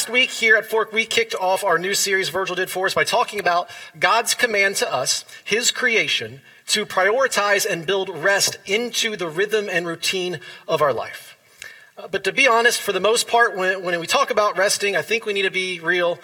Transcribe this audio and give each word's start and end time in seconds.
last 0.00 0.08
week 0.08 0.30
here 0.30 0.56
at 0.56 0.64
Fort, 0.64 0.94
we 0.94 1.04
kicked 1.04 1.34
off 1.34 1.62
our 1.62 1.78
new 1.78 1.92
series 1.92 2.30
Virgil 2.30 2.56
did 2.56 2.70
for 2.70 2.86
us 2.86 2.94
by 2.94 3.04
talking 3.04 3.38
about 3.38 3.68
God's 3.98 4.32
command 4.32 4.76
to 4.76 4.90
us, 4.90 5.26
His 5.44 5.70
creation, 5.70 6.40
to 6.68 6.86
prioritize 6.86 7.66
and 7.70 7.84
build 7.84 8.08
rest 8.08 8.56
into 8.64 9.14
the 9.14 9.28
rhythm 9.28 9.68
and 9.70 9.86
routine 9.86 10.40
of 10.66 10.80
our 10.80 10.94
life. 10.94 11.36
Uh, 11.98 12.08
but 12.08 12.24
to 12.24 12.32
be 12.32 12.48
honest, 12.48 12.80
for 12.80 12.92
the 12.92 13.00
most 13.00 13.28
part, 13.28 13.58
when, 13.58 13.84
when 13.84 14.00
we 14.00 14.06
talk 14.06 14.30
about 14.30 14.56
resting, 14.56 14.96
I 14.96 15.02
think 15.02 15.26
we 15.26 15.34
need 15.34 15.42
to 15.42 15.50
be 15.50 15.80
real. 15.80 16.18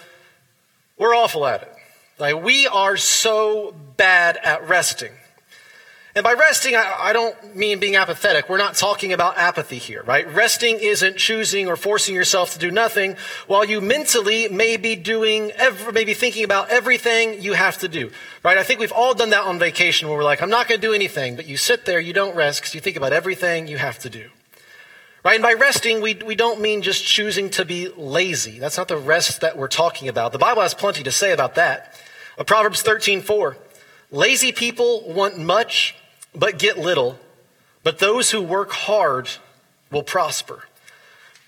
We're 0.97 1.15
awful 1.15 1.45
at 1.45 1.61
it. 1.61 1.73
Like, 2.19 2.43
we 2.43 2.67
are 2.69 2.97
so 2.97 3.75
bad 3.99 4.39
at 4.39 4.67
resting. 4.71 5.13
And 6.17 6.25
by 6.25 6.33
resting, 6.33 6.75
I, 6.75 6.97
I, 6.99 7.13
don't 7.13 7.55
mean 7.55 7.79
being 7.79 7.95
apathetic. 7.95 8.49
We're 8.49 8.57
not 8.57 8.75
talking 8.75 9.13
about 9.13 9.37
apathy 9.37 9.77
here, 9.77 10.03
right? 10.05 10.27
Resting 10.33 10.79
isn't 10.81 11.19
choosing 11.19 11.69
or 11.69 11.77
forcing 11.77 12.15
yourself 12.15 12.55
to 12.55 12.59
do 12.59 12.71
nothing 12.71 13.17
while 13.47 13.67
you 13.67 13.83
mentally 13.83 14.49
may 14.49 14.79
be 14.79 14.97
doing, 14.97 15.51
every, 15.57 15.93
maybe 15.93 16.15
thinking 16.15 16.43
about 16.43 16.71
everything 16.71 17.43
you 17.43 17.53
have 17.53 17.77
to 17.81 17.89
do, 17.89 18.11
right? 18.43 18.57
I 18.57 18.63
think 18.63 18.81
we've 18.81 18.93
all 18.93 19.13
done 19.13 19.29
that 19.29 19.43
on 19.43 19.59
vacation 19.59 20.09
where 20.09 20.17
we're 20.17 20.25
like, 20.25 20.41
I'm 20.41 20.49
not 20.49 20.69
going 20.69 20.81
to 20.81 20.87
do 20.87 20.95
anything, 20.95 21.37
but 21.37 21.45
you 21.45 21.59
sit 21.59 21.85
there, 21.85 22.01
you 22.01 22.15
don't 22.15 22.35
rest 22.35 22.63
because 22.63 22.75
you 22.75 22.81
think 22.81 22.97
about 22.97 23.13
everything 23.13 23.69
you 23.69 23.77
have 23.77 23.99
to 23.99 24.09
do. 24.09 24.31
Right? 25.23 25.35
And 25.35 25.43
by 25.43 25.53
resting, 25.53 26.01
we, 26.01 26.15
we 26.15 26.35
don't 26.35 26.63
mean 26.63 26.81
just 26.81 27.05
choosing 27.05 27.51
to 27.51 27.67
be 27.67 27.89
lazy. 27.95 28.59
That's 28.59 28.79
not 28.79 28.89
the 28.89 28.97
rest 28.97 29.43
that 29.43 29.59
we're 29.59 29.69
talking 29.69 30.09
about. 30.09 30.33
The 30.33 30.39
Bible 30.39 30.63
has 30.63 30.73
plenty 30.73 31.03
to 31.03 31.13
say 31.13 31.33
about 31.33 31.57
that. 31.57 31.95
Proverbs 32.47 32.81
13, 32.81 33.21
4. 33.21 33.55
Lazy 34.11 34.53
people 34.53 35.13
want 35.13 35.37
much, 35.37 35.95
but 36.37 36.59
get 36.59 36.79
little, 36.79 37.19
but 37.83 37.99
those 37.99 38.31
who 38.31 38.43
work 38.43 38.71
hard 38.71 39.29
will 39.91 40.03
prosper. 40.03 40.65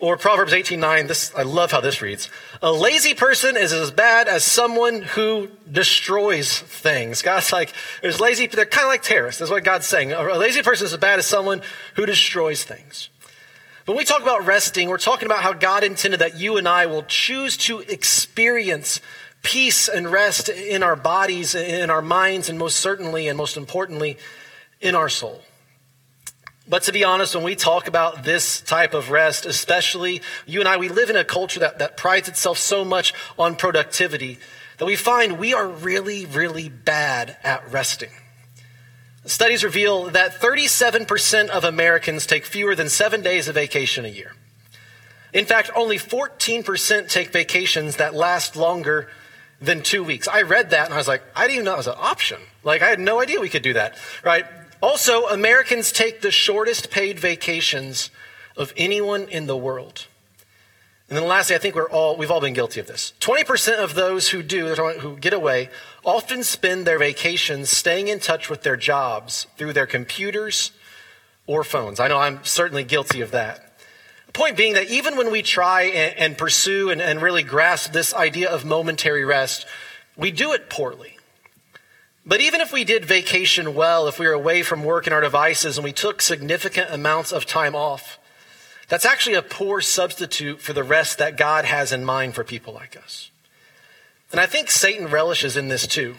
Or 0.01 0.17
Proverbs 0.17 0.53
18:9, 0.53 1.09
this 1.09 1.33
I 1.37 1.43
love 1.43 1.73
how 1.73 1.81
this 1.81 2.01
reads. 2.01 2.31
A 2.63 2.71
lazy 2.71 3.15
person 3.15 3.57
is 3.57 3.73
as 3.73 3.91
bad 3.91 4.29
as 4.29 4.45
someone 4.45 5.03
who 5.03 5.51
destroys 5.71 6.57
things. 6.57 7.21
God's 7.21 7.53
like, 7.53 7.73
there's 8.01 8.21
lazy, 8.21 8.47
they're 8.47 8.65
kind 8.65 8.85
of 8.85 8.91
like 8.91 9.03
terrorists. 9.03 9.41
That's 9.41 9.51
what 9.51 9.65
God's 9.65 9.87
saying. 9.87 10.13
A 10.13 10.39
lazy 10.39 10.63
person 10.63 10.87
is 10.87 10.93
as 10.93 11.01
bad 11.01 11.19
as 11.19 11.27
someone 11.27 11.63
who 11.95 12.07
destroys 12.07 12.63
things. 12.63 13.09
When 13.87 13.97
we 13.97 14.05
talk 14.05 14.23
about 14.23 14.47
resting, 14.47 14.89
we're 14.89 14.99
talking 14.99 15.27
about 15.27 15.43
how 15.43 15.53
God 15.53 15.83
intended 15.83 16.21
that 16.21 16.39
you 16.39 16.59
and 16.59 16.69
I 16.69 16.87
will 16.87 17.03
choose 17.05 17.57
to 17.57 17.81
experience 17.81 19.01
peace 19.43 19.89
and 19.89 20.13
rest 20.13 20.49
in 20.49 20.83
our 20.83 20.95
bodies, 20.95 21.55
in 21.57 21.91
our 21.91 22.03
minds, 22.03 22.49
and 22.49 22.59
most 22.59 22.77
certainly 22.77 23.27
and 23.27 23.37
most 23.37 23.57
importantly, 23.57 24.17
in 24.81 24.95
our 24.95 25.09
soul. 25.09 25.43
But 26.69 26.83
to 26.85 26.93
be 26.93 27.03
honest, 27.03 27.35
when 27.35 27.45
we 27.45 27.57
talk 27.57 27.89
about 27.89 28.25
this 28.25 28.61
type 28.61 28.93
of 28.93 29.11
rest, 29.11 29.47
especially 29.47 30.21
you 30.47 30.61
and 30.61 30.69
I, 30.69 30.77
we 30.77 30.89
live 30.89 31.09
in 31.09 31.17
a 31.17 31.25
culture 31.25 31.61
that, 31.61 31.79
that 31.79 31.97
prides 31.97 32.29
itself 32.29 32.59
so 32.59 32.85
much 32.85 33.15
on 33.39 33.57
productivity 33.57 34.39
that 34.77 34.85
we 34.85 34.95
find 34.95 35.39
we 35.39 35.55
are 35.55 35.67
really, 35.67 36.27
really 36.27 36.69
bad 36.69 37.37
at 37.43 37.71
resting. 37.73 38.11
Studies 39.25 39.65
reveal 39.65 40.11
that 40.11 40.41
37% 40.41 41.49
of 41.49 41.65
Americans 41.65 42.27
take 42.27 42.45
fewer 42.45 42.75
than 42.75 42.89
seven 42.89 43.23
days 43.23 43.49
of 43.49 43.55
vacation 43.55 44.05
a 44.05 44.09
year. 44.09 44.33
In 45.33 45.45
fact, 45.45 45.71
only 45.75 45.99
14% 45.99 47.11
take 47.11 47.33
vacations 47.33 47.97
that 47.97 48.15
last 48.15 48.57
longer 48.57 49.09
than 49.61 49.83
two 49.83 50.05
weeks. 50.05 50.29
I 50.29 50.43
read 50.43 50.71
that 50.71 50.87
and 50.87 50.95
I 50.95 50.97
was 50.97 51.09
like, 51.09 51.23
I 51.35 51.43
didn't 51.43 51.55
even 51.55 51.65
know 51.67 51.75
it 51.75 51.79
was 51.79 51.87
an 51.89 51.95
option. 51.97 52.41
Like, 52.63 52.81
I 52.83 52.89
had 52.89 53.01
no 53.01 53.21
idea 53.21 53.41
we 53.41 53.49
could 53.49 53.63
do 53.63 53.75
that, 53.75 53.97
right? 54.25 54.47
Also, 54.81 55.27
Americans 55.27 55.91
take 55.91 56.21
the 56.21 56.31
shortest 56.31 56.91
paid 56.91 57.19
vacations 57.19 58.11
of 58.57 58.73
anyone 58.77 59.29
in 59.29 59.47
the 59.47 59.57
world. 59.57 60.07
And 61.09 61.17
then 61.17 61.27
lastly, 61.27 61.57
I 61.57 61.59
think 61.59 61.75
we're 61.75 61.89
all, 61.89 62.17
we've 62.17 62.31
all 62.31 62.41
been 62.41 62.53
guilty 62.53 62.81
of 62.81 62.87
this. 62.87 63.15
20% 63.21 63.83
of 63.83 63.95
those 63.95 64.29
who 64.29 64.43
do, 64.43 64.75
who 64.75 65.17
get 65.17 65.33
away, 65.33 65.71
often 66.05 66.45
spend 66.45 66.87
their 66.87 66.99
vacations 66.99 67.71
staying 67.71 68.09
in 68.09 68.21
touch 68.21 68.51
with 68.51 68.63
their 68.63 68.77
jobs 68.77 69.47
through 69.57 69.73
their 69.73 69.87
computers 69.87 70.71
or 71.47 71.65
phones. 71.65 71.99
I 71.99 72.09
know 72.09 72.19
I'm 72.19 72.45
certainly 72.45 72.85
guilty 72.85 73.23
of 73.23 73.31
that. 73.31 73.73
Point 74.35 74.57
being 74.57 74.75
that 74.75 74.89
even 74.91 75.17
when 75.17 75.33
we 75.33 75.43
try 75.43 75.85
and, 75.85 76.17
and 76.19 76.39
pursue 76.39 76.91
and, 76.91 77.01
and 77.01 77.23
really 77.23 77.43
grasp 77.43 77.93
this 77.93 78.13
idea 78.13 78.51
of 78.51 78.67
momentary 78.67 79.25
rest, 79.25 79.67
we 80.17 80.31
do 80.31 80.53
it 80.53 80.69
poorly. 80.69 81.18
But 82.27 82.41
even 82.41 82.61
if 82.61 82.73
we 82.73 82.85
did 82.85 83.05
vacation 83.05 83.75
well, 83.75 84.07
if 84.07 84.19
we 84.19 84.27
were 84.27 84.33
away 84.33 84.63
from 84.63 84.85
work 84.85 85.07
and 85.07 85.15
our 85.15 85.21
devices 85.21 85.79
and 85.79 85.85
we 85.85 85.93
took 85.93 86.21
significant 86.21 86.91
amounts 86.91 87.33
of 87.33 87.47
time 87.47 87.75
off, 87.75 88.19
that's 88.89 89.07
actually 89.07 89.35
a 89.35 89.43
poor 89.43 89.81
substitute 89.81 90.61
for 90.61 90.73
the 90.73 90.83
rest 90.83 91.19
that 91.19 91.37
God 91.37 91.65
has 91.65 91.93
in 91.93 92.05
mind 92.05 92.35
for 92.35 92.45
people 92.45 92.75
like 92.75 92.97
us. 92.97 93.31
And 94.31 94.41
I 94.41 94.47
think 94.47 94.71
Satan 94.71 95.09
relishes 95.09 95.57
in 95.57 95.69
this 95.69 95.87
too. 95.87 96.17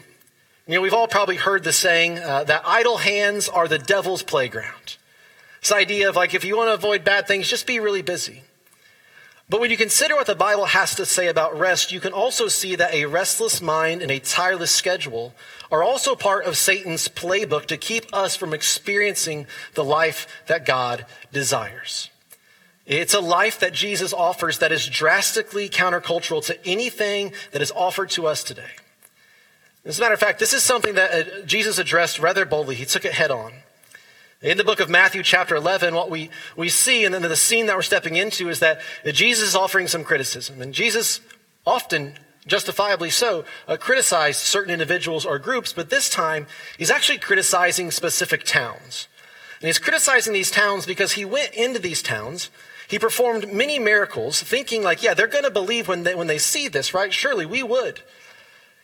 You 0.68 0.76
know, 0.76 0.82
we've 0.82 0.94
all 0.94 1.08
probably 1.08 1.36
heard 1.36 1.64
the 1.64 1.74
saying 1.74 2.20
uh, 2.20 2.44
that 2.44 2.64
idle 2.66 2.98
hands 2.98 3.50
are 3.50 3.68
the 3.68 3.80
devil's 3.80 4.24
playground. 4.24 4.98
This 5.62 5.72
idea 5.72 6.10
of 6.10 6.16
like, 6.16 6.34
if 6.34 6.44
you 6.44 6.58
want 6.58 6.70
to 6.70 6.74
avoid 6.74 7.04
bad 7.04 7.28
things, 7.28 7.48
just 7.48 7.68
be 7.68 7.80
really 7.80 8.02
busy. 8.02 8.44
But 9.50 9.60
when 9.60 9.72
you 9.72 9.78
consider 9.78 10.16
what 10.16 10.28
the 10.28 10.36
Bible 10.36 10.66
has 10.66 10.94
to 10.96 11.08
say 11.08 11.28
about 11.28 11.58
rest, 11.58 11.92
you 11.92 12.00
can 12.00 12.14
also 12.14 12.48
see 12.48 12.76
that 12.76 12.94
a 12.94 13.06
restless 13.06 13.62
mind 13.62 14.04
and 14.04 14.12
a 14.12 14.20
tireless 14.20 14.70
schedule 14.70 15.34
are 15.72 15.82
also 15.82 16.16
part 16.16 16.46
of 16.46 16.56
Satan's 16.56 17.08
playbook 17.08 17.66
to 17.66 17.78
keep 17.78 18.06
us 18.14 18.36
from 18.36 18.54
experiencing 18.54 19.48
the 19.74 19.84
life 19.84 20.28
that 20.46 20.68
God 20.68 21.08
desires. 21.32 22.12
It's 22.86 23.16
a 23.16 23.20
life 23.20 23.60
that 23.60 23.74
Jesus 23.74 24.14
offers 24.14 24.60
that 24.60 24.72
is 24.72 24.88
drastically 24.88 25.68
countercultural 25.68 26.46
to 26.46 26.68
anything 26.68 27.34
that 27.52 27.62
is 27.62 27.72
offered 27.72 28.12
to 28.12 28.28
us 28.28 28.44
today. 28.44 28.72
As 29.84 29.98
a 29.98 30.02
matter 30.02 30.14
of 30.14 30.20
fact, 30.20 30.40
this 30.40 30.54
is 30.54 30.62
something 30.62 30.94
that 30.96 31.12
uh, 31.12 31.42
Jesus 31.46 31.80
addressed 31.80 32.20
rather 32.20 32.46
boldly. 32.46 32.76
He 32.76 32.86
took 32.86 33.06
it 33.06 33.14
head 33.14 33.32
on. 33.32 33.54
In 34.42 34.58
the 34.58 34.64
book 34.64 34.80
of 34.80 34.90
Matthew, 34.90 35.22
chapter 35.22 35.54
11, 35.54 35.94
what 35.94 36.10
we, 36.10 36.30
we 36.56 36.70
see, 36.70 37.04
and 37.04 37.14
then 37.14 37.22
the 37.22 37.36
scene 37.36 37.66
that 37.66 37.76
we're 37.76 37.82
stepping 37.82 38.16
into, 38.16 38.48
is 38.48 38.60
that 38.60 38.80
Jesus 39.06 39.50
is 39.50 39.56
offering 39.56 39.90
some 39.90 40.06
criticism. 40.06 40.62
And 40.62 40.74
Jesus 40.74 41.20
often, 41.68 42.14
justifiably 42.48 43.10
so, 43.10 43.44
uh, 43.68 43.76
criticized 43.76 44.40
certain 44.40 44.72
individuals 44.72 45.26
or 45.26 45.40
groups, 45.40 45.74
but 45.74 45.90
this 45.90 46.10
time 46.10 46.48
he's 46.78 46.90
actually 46.90 47.18
criticizing 47.18 47.92
specific 47.92 48.46
towns. 48.46 49.10
And 49.60 49.68
he's 49.68 49.78
criticizing 49.78 50.32
these 50.32 50.52
towns 50.52 50.86
because 50.86 51.14
he 51.14 51.26
went 51.26 51.54
into 51.54 51.80
these 51.80 52.02
towns. 52.02 52.50
He 52.88 52.98
performed 52.98 53.52
many 53.52 53.78
miracles, 53.78 54.42
thinking 54.42 54.84
like, 54.84 55.04
yeah, 55.04 55.14
they're 55.14 55.28
going 55.28 55.44
to 55.44 55.52
believe 55.52 55.90
when 55.90 56.04
they, 56.04 56.16
when 56.16 56.28
they 56.28 56.38
see 56.38 56.70
this, 56.70 56.94
right? 56.94 57.12
Surely 57.12 57.46
we 57.46 57.62
would. 57.62 58.00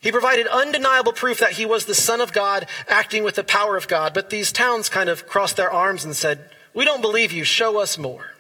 He 0.01 0.11
provided 0.11 0.47
undeniable 0.47 1.13
proof 1.13 1.39
that 1.39 1.53
he 1.53 1.65
was 1.65 1.85
the 1.85 1.95
Son 1.95 2.21
of 2.21 2.33
God 2.33 2.67
acting 2.87 3.23
with 3.23 3.35
the 3.35 3.43
power 3.43 3.75
of 3.75 3.87
God. 3.87 4.13
But 4.13 4.29
these 4.29 4.51
towns 4.51 4.87
kind 4.89 5.09
of 5.09 5.27
crossed 5.27 5.57
their 5.57 5.71
arms 5.71 6.05
and 6.05 6.15
said, 6.15 6.49
We 6.73 6.85
don't 6.85 7.01
believe 7.01 7.31
you, 7.31 7.43
show 7.43 7.79
us 7.79 7.97
more. 7.97 8.35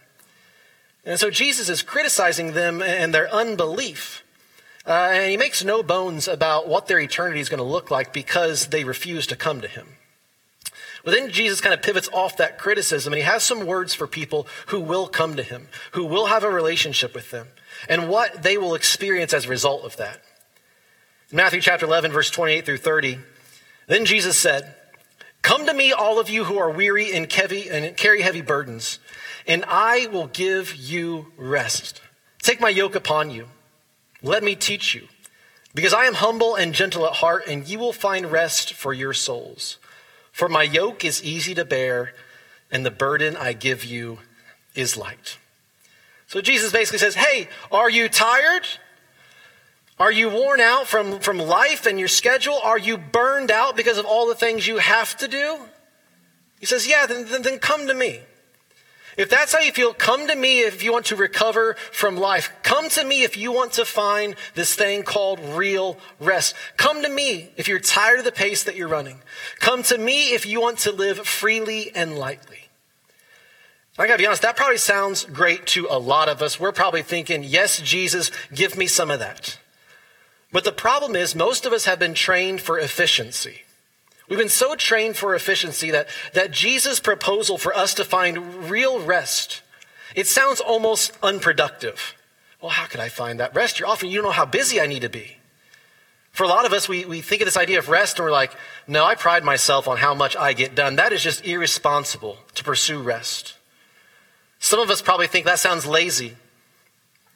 And 1.05 1.19
so 1.19 1.29
Jesus 1.29 1.69
is 1.69 1.81
criticizing 1.81 2.53
them 2.53 2.81
and 2.81 3.13
their 3.13 3.31
unbelief. 3.33 4.23
Uh, 4.87 5.09
and 5.13 5.31
he 5.31 5.37
makes 5.37 5.63
no 5.63 5.81
bones 5.81 6.27
about 6.27 6.67
what 6.67 6.87
their 6.87 6.99
eternity 6.99 7.39
is 7.39 7.49
going 7.49 7.59
to 7.59 7.63
look 7.63 7.89
like 7.89 8.13
because 8.13 8.67
they 8.67 8.83
refuse 8.83 9.25
to 9.27 9.35
come 9.35 9.61
to 9.61 9.67
him. 9.67 9.87
But 11.03 11.11
then 11.11 11.31
Jesus 11.31 11.61
kind 11.61 11.73
of 11.73 11.83
pivots 11.83 12.09
off 12.11 12.37
that 12.37 12.57
criticism 12.57 13.13
and 13.13 13.19
he 13.19 13.25
has 13.25 13.43
some 13.43 13.65
words 13.65 13.93
for 13.93 14.07
people 14.07 14.47
who 14.67 14.79
will 14.79 15.07
come 15.07 15.35
to 15.35 15.43
him, 15.43 15.67
who 15.91 16.05
will 16.05 16.25
have 16.27 16.43
a 16.43 16.49
relationship 16.49 17.13
with 17.13 17.29
them, 17.29 17.47
and 17.87 18.09
what 18.09 18.41
they 18.41 18.57
will 18.57 18.73
experience 18.73 19.33
as 19.33 19.45
a 19.45 19.49
result 19.49 19.85
of 19.85 19.97
that. 19.97 20.21
Matthew 21.31 21.59
chapter 21.59 21.85
11, 21.85 22.11
verse 22.11 22.29
28 22.29 22.65
through 22.65 22.77
30. 22.77 23.17
Then 23.87 24.05
Jesus 24.05 24.37
said, 24.37 24.75
Come 25.41 25.65
to 25.65 25.73
me, 25.73 25.91
all 25.91 26.19
of 26.19 26.29
you 26.29 26.43
who 26.43 26.57
are 26.57 26.69
weary 26.69 27.13
and, 27.13 27.27
carry 27.27 28.21
heavy 28.21 28.41
burdens, 28.41 28.99
and 29.47 29.63
I 29.67 30.07
will 30.07 30.27
give 30.27 30.75
you 30.75 31.31
rest. 31.37 32.01
Take 32.41 32.61
my 32.61 32.69
yoke 32.69 32.95
upon 32.95 33.31
you. 33.31 33.47
Let 34.21 34.43
me 34.43 34.55
teach 34.55 34.93
you. 34.93 35.07
Because 35.73 35.93
I 35.93 36.05
am 36.05 36.15
humble 36.15 36.55
and 36.55 36.73
gentle 36.73 37.05
at 37.05 37.13
heart, 37.13 37.47
and 37.47 37.67
you 37.67 37.79
will 37.79 37.93
find 37.93 38.31
rest 38.31 38.73
for 38.73 38.93
your 38.93 39.13
souls. 39.13 39.77
For 40.31 40.47
my 40.47 40.63
yoke 40.63 41.03
is 41.03 41.23
easy 41.23 41.53
to 41.55 41.65
bear, 41.65 42.13
and 42.71 42.85
the 42.85 42.91
burden 42.91 43.35
I 43.35 43.53
give 43.53 43.83
you 43.83 44.19
is 44.73 44.95
light. 44.95 45.37
So 46.27 46.41
Jesus 46.41 46.71
basically 46.71 46.99
says, 46.99 47.15
Hey, 47.15 47.49
are 47.71 47.89
you 47.89 48.09
tired? 48.09 48.67
Are 49.99 50.11
you 50.11 50.29
worn 50.29 50.59
out 50.59 50.87
from, 50.87 51.19
from 51.19 51.37
life 51.37 51.85
and 51.85 51.97
your 51.97 52.09
schedule? 52.09 52.59
Are 52.61 52.77
you 52.77 52.97
burned 52.97 53.49
out 53.49 53.77
because 53.77 53.97
of 53.97 54.05
all 54.05 54.27
the 54.27 54.35
things 54.35 54.67
you 54.67 54.77
have 54.77 55.15
to 55.17 55.27
do? 55.27 55.59
He 56.59 56.65
says, 56.65 56.87
Yeah, 56.87 57.05
then, 57.05 57.25
then, 57.27 57.41
then 57.43 57.59
come 57.59 57.87
to 57.87 57.93
me. 57.93 58.21
If 59.17 59.29
that's 59.29 59.53
how 59.53 59.59
you 59.59 59.71
feel, 59.71 59.93
come 59.93 60.27
to 60.27 60.35
me 60.35 60.59
if 60.59 60.83
you 60.83 60.91
want 60.91 61.05
to 61.05 61.15
recover 61.15 61.75
from 61.93 62.17
life. 62.17 62.51
Come 62.63 62.89
to 62.89 63.05
me 63.05 63.23
if 63.23 63.37
you 63.37 63.53
want 63.53 63.73
to 63.73 63.85
find 63.85 64.35
this 64.55 64.75
thing 64.75 65.03
called 65.03 65.39
real 65.39 65.97
rest. 66.19 66.53
Come 66.75 67.01
to 67.01 67.09
me 67.09 67.49
if 67.55 67.69
you're 67.69 67.79
tired 67.79 68.19
of 68.19 68.25
the 68.25 68.33
pace 68.33 68.63
that 68.63 68.75
you're 68.75 68.89
running. 68.89 69.21
Come 69.59 69.83
to 69.83 69.97
me 69.97 70.33
if 70.33 70.45
you 70.45 70.59
want 70.59 70.79
to 70.79 70.91
live 70.91 71.19
freely 71.25 71.95
and 71.95 72.17
lightly. 72.17 72.67
I 73.97 74.07
gotta 74.07 74.17
be 74.17 74.25
honest, 74.25 74.41
that 74.41 74.57
probably 74.57 74.77
sounds 74.77 75.23
great 75.23 75.65
to 75.67 75.87
a 75.89 75.97
lot 75.97 76.27
of 76.27 76.41
us. 76.41 76.59
We're 76.59 76.73
probably 76.73 77.01
thinking, 77.01 77.45
yes, 77.45 77.79
Jesus, 77.79 78.29
give 78.53 78.75
me 78.75 78.87
some 78.87 79.09
of 79.09 79.19
that. 79.19 79.57
But 80.51 80.63
the 80.63 80.71
problem 80.71 81.15
is, 81.15 81.35
most 81.35 81.65
of 81.65 81.73
us 81.73 81.85
have 81.85 81.99
been 81.99 82.13
trained 82.13 82.61
for 82.61 82.79
efficiency. 82.79 83.63
We've 84.29 84.39
been 84.39 84.49
so 84.49 84.75
trained 84.75 85.17
for 85.17 85.35
efficiency 85.35 85.91
that, 85.91 86.07
that 86.33 86.51
Jesus' 86.51 86.99
proposal 86.99 87.57
for 87.57 87.75
us 87.75 87.93
to 87.95 88.03
find 88.03 88.69
real 88.69 88.99
rest, 88.99 89.61
it 90.15 90.27
sounds 90.27 90.59
almost 90.59 91.11
unproductive. 91.21 92.15
Well, 92.61 92.71
how 92.71 92.85
can 92.85 93.01
I 93.01 93.09
find 93.09 93.39
that 93.39 93.53
rest? 93.53 93.79
You're 93.79 93.89
often, 93.89 94.09
you 94.09 94.15
don't 94.15 94.25
know 94.25 94.31
how 94.31 94.45
busy 94.45 94.79
I 94.79 94.87
need 94.87 95.01
to 95.01 95.09
be. 95.09 95.37
For 96.31 96.43
a 96.43 96.47
lot 96.47 96.65
of 96.65 96.73
us, 96.73 96.89
we, 96.89 97.05
we 97.05 97.21
think 97.21 97.41
of 97.41 97.45
this 97.45 97.57
idea 97.57 97.79
of 97.79 97.89
rest 97.89 98.17
and 98.17 98.25
we're 98.25 98.31
like, 98.31 98.51
no, 98.87 99.05
I 99.05 99.15
pride 99.15 99.43
myself 99.43 99.87
on 99.87 99.97
how 99.97 100.13
much 100.13 100.35
I 100.35 100.53
get 100.53 100.75
done. 100.75 100.95
That 100.95 101.13
is 101.13 101.21
just 101.21 101.45
irresponsible 101.45 102.37
to 102.55 102.63
pursue 102.63 103.01
rest. 103.01 103.53
Some 104.59 104.79
of 104.79 104.89
us 104.89 105.01
probably 105.01 105.27
think 105.27 105.45
that 105.45 105.59
sounds 105.59 105.85
lazy. 105.85 106.35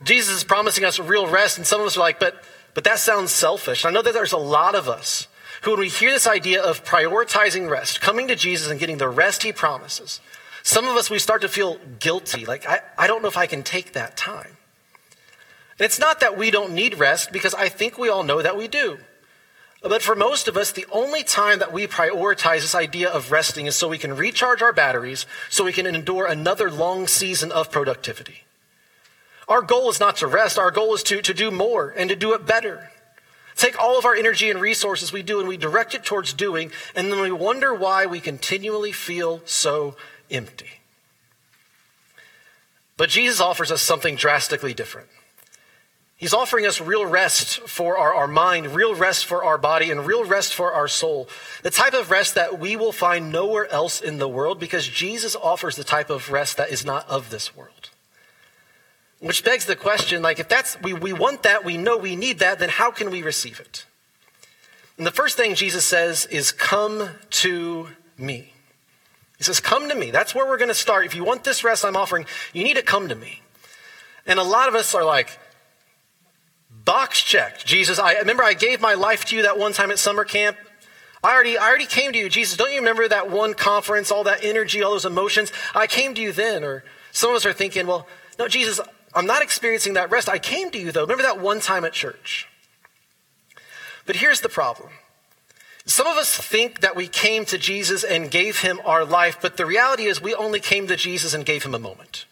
Jesus 0.04 0.36
is 0.38 0.44
promising 0.44 0.84
us 0.84 1.00
real 1.00 1.28
rest, 1.28 1.58
and 1.58 1.68
some 1.68 1.80
of 1.82 1.88
us 1.88 1.96
are 1.98 2.02
like, 2.02 2.20
but, 2.20 2.42
but 2.74 2.84
that 2.84 3.00
sounds 3.00 3.32
selfish. 3.32 3.86
I 3.86 3.92
know 3.92 4.02
that 4.02 4.14
there's 4.14 4.34
a 4.34 4.38
lot 4.38 4.76
of 4.76 4.88
us 4.88 5.28
who, 5.64 5.72
when 5.72 5.82
we 5.82 5.90
hear 5.90 6.12
this 6.12 6.28
idea 6.28 6.62
of 6.62 6.86
prioritizing 6.86 7.70
rest, 7.70 8.02
coming 8.02 8.28
to 8.28 8.36
Jesus 8.36 8.70
and 8.70 8.80
getting 8.80 8.98
the 8.98 9.10
rest 9.10 9.44
he 9.44 9.52
promises, 9.52 10.22
some 10.64 10.88
of 10.88 10.96
us, 10.96 11.10
we 11.10 11.20
start 11.20 11.42
to 11.42 11.50
feel 11.50 11.78
guilty. 12.00 12.46
Like, 12.46 12.68
I, 12.68 12.82
I 12.98 13.08
don't 13.08 13.22
know 13.22 13.28
if 13.28 13.38
I 13.38 13.48
can 13.48 13.64
take 13.64 13.94
that 13.94 14.16
time. 14.16 14.58
And 15.78 15.86
it's 15.86 16.00
not 16.00 16.20
that 16.20 16.38
we 16.38 16.52
don't 16.52 16.74
need 16.74 17.00
rest, 17.00 17.32
because 17.32 17.54
I 17.54 17.70
think 17.70 17.98
we 17.98 18.10
all 18.10 18.24
know 18.24 18.42
that 18.42 18.58
we 18.58 18.68
do. 18.68 19.00
But 19.82 20.02
for 20.02 20.16
most 20.16 20.50
of 20.50 20.58
us, 20.58 20.74
the 20.74 20.86
only 20.92 21.24
time 21.24 21.60
that 21.60 21.72
we 21.72 21.88
prioritize 21.88 22.62
this 22.62 22.76
idea 22.76 23.10
of 23.10 23.32
resting 23.32 23.66
is 23.66 23.78
so 23.78 23.88
we 23.88 23.98
can 23.98 24.16
recharge 24.16 24.62
our 24.62 24.74
batteries, 24.74 25.26
so 25.50 25.64
we 25.64 25.72
can 25.72 25.86
endure 25.86 26.26
another 26.26 26.70
long 26.70 27.08
season 27.08 27.52
of 27.52 27.72
productivity. 27.72 28.44
Our 29.50 29.64
goal 29.64 29.90
is 29.90 30.00
not 30.00 30.18
to 30.18 30.28
rest, 30.28 30.60
our 30.60 30.70
goal 30.70 30.94
is 30.94 31.02
to, 31.04 31.24
to 31.24 31.34
do 31.34 31.50
more 31.50 31.90
and 31.90 32.10
to 32.10 32.16
do 32.16 32.34
it 32.34 32.46
better. 32.46 32.92
Take 33.56 33.78
all 33.78 33.98
of 33.98 34.06
our 34.06 34.16
energy 34.16 34.50
and 34.50 34.62
resources 34.62 35.12
we 35.12 35.24
do 35.24 35.40
and 35.40 35.50
we 35.50 35.58
direct 35.58 35.96
it 35.96 36.06
towards 36.06 36.34
doing, 36.34 36.72
and 36.96 37.12
then 37.12 37.20
we 37.20 37.32
wonder 37.32 37.74
why 37.74 38.06
we 38.06 38.22
continually 38.22 38.92
feel 38.92 39.42
so 39.46 39.98
empty. 40.32 40.70
But 42.96 43.10
Jesus 43.10 43.42
offers 43.42 43.72
us 43.72 43.82
something 43.82 44.16
drastically 44.16 44.74
different. 44.74 45.10
He's 46.16 46.34
offering 46.34 46.66
us 46.66 46.80
real 46.80 47.06
rest 47.06 47.62
for 47.62 47.98
our, 47.98 48.14
our 48.14 48.28
mind, 48.28 48.76
real 48.76 48.94
rest 48.94 49.26
for 49.26 49.44
our 49.44 49.58
body, 49.58 49.90
and 49.90 50.06
real 50.06 50.26
rest 50.26 50.54
for 50.54 50.74
our 50.74 50.88
soul. 50.88 51.28
The 51.64 51.72
type 51.72 51.94
of 51.94 52.12
rest 52.12 52.36
that 52.36 52.60
we 52.60 52.76
will 52.76 52.92
find 52.92 53.32
nowhere 53.32 53.72
else 53.72 54.00
in 54.00 54.20
the 54.20 54.28
world 54.28 54.60
because 54.60 54.88
Jesus 54.88 55.36
offers 55.36 55.76
the 55.76 55.84
type 55.84 56.10
of 56.10 56.30
rest 56.30 56.58
that 56.58 56.70
is 56.70 56.86
not 56.86 57.10
of 57.10 57.30
this 57.30 57.56
world. 57.56 57.90
Which 59.20 59.44
begs 59.44 59.66
the 59.66 59.76
question, 59.76 60.22
like, 60.22 60.40
if 60.40 60.48
that's, 60.48 60.80
we, 60.82 60.94
we 60.94 61.12
want 61.12 61.44
that, 61.44 61.66
we 61.66 61.78
know 61.78 61.98
we 61.98 62.16
need 62.16 62.40
that, 62.40 62.60
then 62.60 62.70
how 62.70 62.92
can 62.92 63.12
we 63.12 63.22
receive 63.22 63.60
it? 63.60 63.86
And 64.98 65.06
the 65.06 65.12
first 65.12 65.36
thing 65.36 65.56
Jesus 65.56 65.86
says 65.86 66.26
is, 66.26 66.52
come 66.52 67.10
to 67.32 67.90
me. 68.18 68.54
He 69.38 69.44
says, 69.44 69.60
come 69.60 69.90
to 69.90 69.96
me. 69.96 70.12
That's 70.12 70.34
where 70.34 70.46
we're 70.46 70.58
going 70.58 70.70
to 70.70 70.74
start. 70.76 71.06
If 71.06 71.16
you 71.16 71.24
want 71.24 71.44
this 71.44 71.64
rest 71.64 71.84
I'm 71.84 71.98
offering, 71.98 72.26
you 72.54 72.64
need 72.64 72.78
to 72.78 72.82
come 72.82 73.10
to 73.10 73.16
me. 73.16 73.42
And 74.26 74.40
a 74.40 74.44
lot 74.44 74.68
of 74.68 74.76
us 74.76 74.94
are 74.94 75.04
like, 75.04 75.38
Box 76.90 77.22
checked. 77.22 77.68
Jesus, 77.68 78.00
I 78.00 78.18
remember 78.18 78.42
I 78.42 78.54
gave 78.54 78.82
my 78.82 78.96
life 78.96 79.26
to 79.26 79.36
you 79.36 79.44
that 79.44 79.60
one 79.60 79.74
time 79.74 79.92
at 79.92 80.00
summer 80.00 80.24
camp. 80.24 80.58
I 81.24 81.34
already, 81.34 81.56
I 81.56 81.68
already 81.68 81.86
came 81.86 82.14
to 82.14 82.18
you, 82.18 82.30
Jesus. 82.30 82.58
Don't 82.58 82.72
you 82.72 82.80
remember 82.80 83.08
that 83.08 83.30
one 83.30 83.54
conference, 83.54 84.10
all 84.10 84.24
that 84.24 84.44
energy, 84.44 84.82
all 84.82 84.94
those 84.94 85.06
emotions? 85.06 85.52
I 85.76 85.86
came 85.86 86.16
to 86.16 86.22
you 86.22 86.32
then. 86.32 86.64
Or 86.64 86.84
some 87.12 87.30
of 87.30 87.36
us 87.36 87.46
are 87.46 87.54
thinking, 87.54 87.86
well, 87.86 88.08
no, 88.40 88.48
Jesus, 88.48 88.80
I'm 89.14 89.26
not 89.26 89.42
experiencing 89.42 89.94
that 89.94 90.12
rest. 90.12 90.30
I 90.30 90.40
came 90.40 90.70
to 90.72 90.80
you 90.80 90.92
though. 90.92 91.02
Remember 91.02 91.24
that 91.24 91.40
one 91.40 91.60
time 91.60 91.84
at 91.86 91.94
church? 91.94 92.48
But 94.06 94.18
here's 94.18 94.42
the 94.42 94.50
problem. 94.50 94.90
Some 95.86 96.08
of 96.08 96.18
us 96.18 96.36
think 96.36 96.82
that 96.82 96.96
we 96.96 97.08
came 97.08 97.46
to 97.46 97.58
Jesus 97.58 98.04
and 98.04 98.30
gave 98.30 98.60
him 98.60 98.80
our 98.86 99.04
life, 99.04 99.40
but 99.42 99.58
the 99.58 99.66
reality 99.66 100.06
is 100.06 100.22
we 100.22 100.36
only 100.36 100.60
came 100.60 100.88
to 100.88 100.96
Jesus 100.96 101.34
and 101.34 101.46
gave 101.46 101.64
him 101.64 101.74
a 101.74 101.80
moment. 101.80 102.26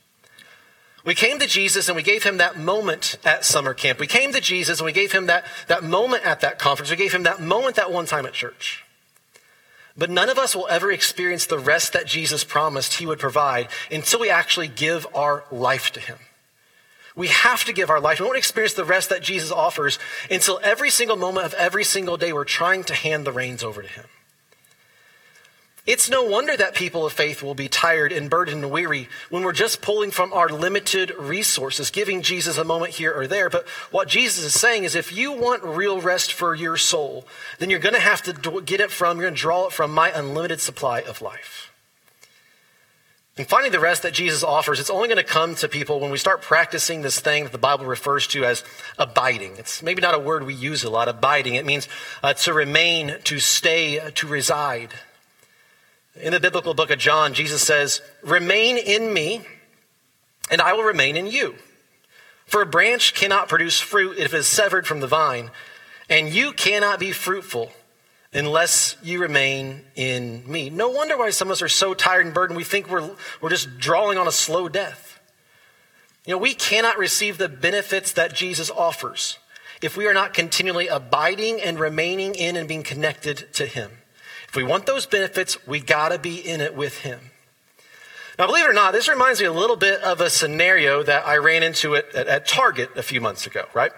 We 1.03 1.15
came 1.15 1.39
to 1.39 1.47
Jesus 1.47 1.87
and 1.87 1.95
we 1.95 2.03
gave 2.03 2.23
him 2.23 2.37
that 2.37 2.59
moment 2.59 3.17
at 3.23 3.45
summer 3.45 3.73
camp. 3.73 3.97
We 3.97 4.07
came 4.07 4.33
to 4.33 4.41
Jesus 4.41 4.79
and 4.79 4.85
we 4.85 4.91
gave 4.91 5.11
him 5.11 5.27
that, 5.27 5.45
that 5.67 5.83
moment 5.83 6.25
at 6.25 6.41
that 6.41 6.59
conference. 6.59 6.91
We 6.91 6.97
gave 6.97 7.13
him 7.13 7.23
that 7.23 7.41
moment 7.41 7.77
that 7.77 7.91
one 7.91 8.05
time 8.05 8.25
at 8.25 8.33
church. 8.33 8.83
But 9.97 10.09
none 10.11 10.29
of 10.29 10.37
us 10.37 10.55
will 10.55 10.67
ever 10.69 10.91
experience 10.91 11.45
the 11.45 11.57
rest 11.57 11.93
that 11.93 12.05
Jesus 12.05 12.43
promised 12.43 12.95
he 12.95 13.05
would 13.05 13.19
provide 13.19 13.69
until 13.89 14.19
we 14.19 14.29
actually 14.29 14.67
give 14.67 15.07
our 15.15 15.45
life 15.49 15.91
to 15.93 15.99
him. 15.99 16.17
We 17.17 17.27
have 17.27 17.65
to 17.65 17.73
give 17.73 17.89
our 17.89 17.99
life. 17.99 18.19
We 18.19 18.25
won't 18.25 18.37
experience 18.37 18.75
the 18.75 18.85
rest 18.85 19.09
that 19.09 19.23
Jesus 19.23 19.51
offers 19.51 19.97
until 20.29 20.59
every 20.63 20.91
single 20.91 21.17
moment 21.17 21.47
of 21.47 21.53
every 21.55 21.83
single 21.83 22.15
day 22.15 22.31
we're 22.31 22.45
trying 22.45 22.83
to 22.85 22.93
hand 22.93 23.25
the 23.25 23.31
reins 23.31 23.63
over 23.63 23.81
to 23.81 23.87
him. 23.87 24.05
It's 25.87 26.09
no 26.09 26.21
wonder 26.21 26.55
that 26.55 26.75
people 26.75 27.05
of 27.05 27.13
faith 27.13 27.41
will 27.41 27.55
be 27.55 27.69
tired 27.69 28.11
and 28.11 28.29
burdened 28.29 28.61
and 28.61 28.71
weary 28.71 29.07
when 29.29 29.43
we're 29.43 29.53
just 29.53 29.81
pulling 29.81 30.11
from 30.11 30.31
our 30.33 30.49
limited 30.49 31.11
resources, 31.17 31.89
giving 31.89 32.21
Jesus 32.21 32.57
a 32.57 32.65
moment 32.65 32.95
here 32.95 33.13
or 33.13 33.25
there. 33.25 33.49
But 33.49 33.67
what 33.89 34.09
Jesus 34.09 34.43
is 34.43 34.53
saying 34.53 34.83
is 34.83 34.95
if 34.95 35.15
you 35.15 35.31
want 35.31 35.63
real 35.63 36.01
rest 36.01 36.33
for 36.33 36.53
your 36.53 36.75
soul, 36.75 37.25
then 37.57 37.69
you're 37.69 37.79
going 37.79 37.95
to 37.95 38.01
have 38.01 38.21
to 38.23 38.61
get 38.61 38.81
it 38.81 38.91
from, 38.91 39.17
you're 39.17 39.27
going 39.27 39.35
to 39.35 39.41
draw 39.41 39.67
it 39.67 39.73
from 39.73 39.91
my 39.93 40.11
unlimited 40.11 40.59
supply 40.59 40.99
of 40.99 41.21
life. 41.21 41.71
And 43.37 43.47
finding 43.47 43.71
the 43.71 43.79
rest 43.79 44.01
that 44.01 44.13
Jesus 44.13 44.43
offers, 44.43 44.79
it's 44.79 44.89
only 44.89 45.07
going 45.07 45.17
to 45.17 45.23
come 45.23 45.53
to 45.55 45.69
people 45.69 45.99
when 45.99 46.09
we 46.09 46.17
start 46.17 46.41
practicing 46.41 47.03
this 47.03 47.19
thing 47.19 47.43
that 47.43 47.51
the 47.51 47.59
Bible 47.59 47.85
refers 47.85 48.25
to 48.27 48.43
as 48.43 48.63
abiding. 48.97 49.57
It's 49.57 49.83
maybe 49.83 50.01
not 50.01 50.15
a 50.15 50.19
word 50.19 50.43
we 50.43 50.55
use 50.55 50.83
a 50.83 50.89
lot, 50.89 51.07
abiding. 51.07 51.53
It 51.53 51.65
means 51.65 51.87
uh, 52.23 52.33
to 52.33 52.53
remain, 52.53 53.17
to 53.25 53.39
stay, 53.39 53.99
to 54.15 54.27
reside. 54.27 54.89
In 56.15 56.33
the 56.33 56.39
biblical 56.39 56.73
book 56.73 56.89
of 56.89 56.97
John, 56.97 57.35
Jesus 57.35 57.61
says, 57.61 58.01
Remain 58.23 58.75
in 58.75 59.13
me, 59.13 59.41
and 60.49 60.59
I 60.59 60.73
will 60.73 60.83
remain 60.83 61.15
in 61.15 61.27
you. 61.27 61.55
For 62.47 62.63
a 62.63 62.65
branch 62.65 63.13
cannot 63.13 63.49
produce 63.49 63.79
fruit 63.79 64.17
if 64.17 64.33
it 64.33 64.37
is 64.37 64.47
severed 64.47 64.87
from 64.87 64.99
the 64.99 65.07
vine, 65.07 65.51
and 66.09 66.29
you 66.29 66.53
cannot 66.53 66.99
be 66.99 67.11
fruitful 67.11 67.71
unless 68.33 68.97
you 69.01 69.19
remain 69.19 69.85
in 69.95 70.43
me. 70.49 70.69
No 70.69 70.89
wonder 70.89 71.17
why 71.17 71.29
some 71.29 71.47
of 71.47 71.53
us 71.53 71.61
are 71.61 71.69
so 71.69 71.93
tired 71.93 72.25
and 72.25 72.33
burdened, 72.33 72.57
we 72.57 72.63
think 72.63 72.89
we're, 72.89 73.09
we're 73.41 73.49
just 73.49 73.77
drawing 73.77 74.17
on 74.17 74.27
a 74.27 74.31
slow 74.31 74.69
death. 74.69 75.19
You 76.25 76.33
know, 76.33 76.37
we 76.39 76.53
cannot 76.53 76.97
receive 76.97 77.37
the 77.37 77.49
benefits 77.49 78.11
that 78.13 78.35
Jesus 78.35 78.69
offers 78.69 79.37
if 79.81 79.95
we 79.95 80.07
are 80.07 80.13
not 80.13 80.33
continually 80.33 80.87
abiding 80.87 81.61
and 81.61 81.79
remaining 81.79 82.35
in 82.35 82.55
and 82.55 82.67
being 82.67 82.83
connected 82.83 83.47
to 83.53 83.65
him. 83.65 83.91
If 84.47 84.55
we 84.55 84.63
want 84.63 84.85
those 84.85 85.05
benefits, 85.05 85.65
we 85.67 85.79
got 85.79 86.09
to 86.09 86.19
be 86.19 86.37
in 86.37 86.61
it 86.61 86.75
with 86.75 86.99
Him. 86.99 87.19
Now, 88.39 88.47
believe 88.47 88.65
it 88.65 88.69
or 88.69 88.73
not, 88.73 88.93
this 88.93 89.09
reminds 89.09 89.39
me 89.39 89.47
a 89.47 89.51
little 89.51 89.75
bit 89.75 90.01
of 90.01 90.21
a 90.21 90.29
scenario 90.29 91.03
that 91.03 91.27
I 91.27 91.37
ran 91.37 91.63
into 91.63 91.95
at, 91.95 92.13
at, 92.15 92.27
at 92.27 92.47
Target 92.47 92.91
a 92.95 93.03
few 93.03 93.19
months 93.19 93.47
ago, 93.47 93.65
right? 93.73 93.91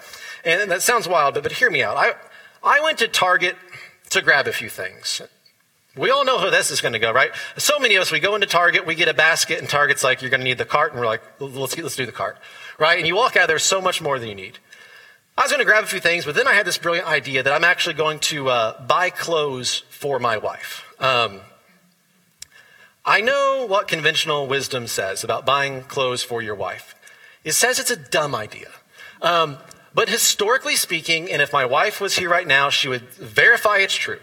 And 0.46 0.72
that 0.72 0.82
sounds 0.82 1.08
wild, 1.08 1.34
but, 1.34 1.44
but 1.44 1.52
hear 1.52 1.70
me 1.70 1.84
out. 1.84 1.98
I, 1.98 2.14
I 2.64 2.82
went 2.82 3.00
to 3.00 3.08
Target 3.08 3.58
to 4.10 4.22
grab 4.22 4.48
a 4.48 4.52
few 4.52 4.70
things. 4.70 5.22
We 5.96 6.12
all 6.12 6.24
know 6.24 6.38
how 6.38 6.50
this 6.50 6.72
is 6.72 6.82
going 6.82 6.94
to 6.94 7.00
go, 7.00 7.12
right? 7.12 7.32
So 7.58 7.80
many 7.80 7.96
of 7.96 8.02
us, 8.04 8.12
we 8.12 8.20
go 8.20 8.36
into 8.36 8.48
Target, 8.48 8.86
we 8.86 8.96
get 8.96 9.08
a 9.08 9.14
basket, 9.14 9.60
and 9.60 9.68
Target's 9.68 10.04
like, 10.04 10.22
you're 10.22 10.30
going 10.30 10.42
to 10.42 10.46
need 10.46 10.58
the 10.58 10.66
cart, 10.66 10.92
and 10.92 11.00
we're 11.00 11.08
like, 11.08 11.22
let's, 11.40 11.78
let's 11.78 11.96
do 11.96 12.06
the 12.06 12.12
cart, 12.12 12.38
right? 12.78 12.98
And 12.98 13.08
you 13.08 13.16
walk 13.16 13.36
out, 13.36 13.48
there's 13.48 13.64
so 13.64 13.82
much 13.82 14.02
more 14.02 14.20
than 14.20 14.30
you 14.30 14.36
need. 14.36 14.60
I 15.38 15.44
was 15.44 15.52
going 15.52 15.60
to 15.60 15.66
grab 15.66 15.84
a 15.84 15.88
few 15.88 16.00
things, 16.00 16.26
but 16.26 16.36
then 16.36 16.48
I 16.48 16.54
had 16.54 16.66
this 16.66 16.78
brilliant 16.78 17.08
idea 17.08 17.44
that 17.44 17.52
I'm 17.52 17.64
actually 17.64 17.96
going 17.96 18.20
to 18.20 18.50
uh, 18.50 18.86
buy 18.86 19.10
clothes 19.10 19.84
for 19.90 20.20
my 20.20 20.38
wife. 20.38 20.86
Um, 21.00 21.42
I 23.06 23.22
know 23.22 23.66
what 23.68 23.88
conventional 23.88 24.48
wisdom 24.48 24.86
says 24.86 25.24
about 25.24 25.46
buying 25.46 25.84
clothes 25.84 26.22
for 26.22 26.42
your 26.42 26.56
wife. 26.56 26.94
It 27.44 27.54
says 27.54 27.80
it's 27.80 27.90
a 27.90 27.96
dumb 27.96 28.36
idea. 28.36 28.68
Um, 29.22 29.58
but 29.94 30.10
historically 30.10 30.76
speaking, 30.76 31.32
and 31.32 31.42
if 31.42 31.54
my 31.54 31.66
wife 31.66 32.00
was 32.00 32.18
here 32.18 32.30
right 32.30 32.48
now, 32.48 32.70
she 32.70 32.88
would 32.88 33.10
verify 33.10 33.78
it's 33.78 33.96
true, 33.96 34.20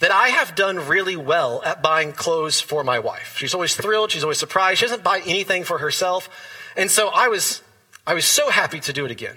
that 0.00 0.10
I 0.10 0.28
have 0.28 0.54
done 0.54 0.88
really 0.88 1.16
well 1.16 1.62
at 1.64 1.82
buying 1.82 2.12
clothes 2.12 2.60
for 2.60 2.82
my 2.82 2.98
wife. 2.98 3.36
She's 3.38 3.54
always 3.54 3.76
thrilled, 3.76 4.10
she's 4.10 4.24
always 4.24 4.38
surprised, 4.38 4.80
she 4.80 4.86
doesn't 4.86 5.04
buy 5.04 5.22
anything 5.24 5.64
for 5.64 5.78
herself. 5.78 6.28
And 6.76 6.90
so 6.90 7.08
I 7.08 7.28
was, 7.28 7.62
I 8.06 8.14
was 8.14 8.24
so 8.24 8.50
happy 8.50 8.80
to 8.80 8.92
do 8.92 9.04
it 9.04 9.10
again. 9.10 9.36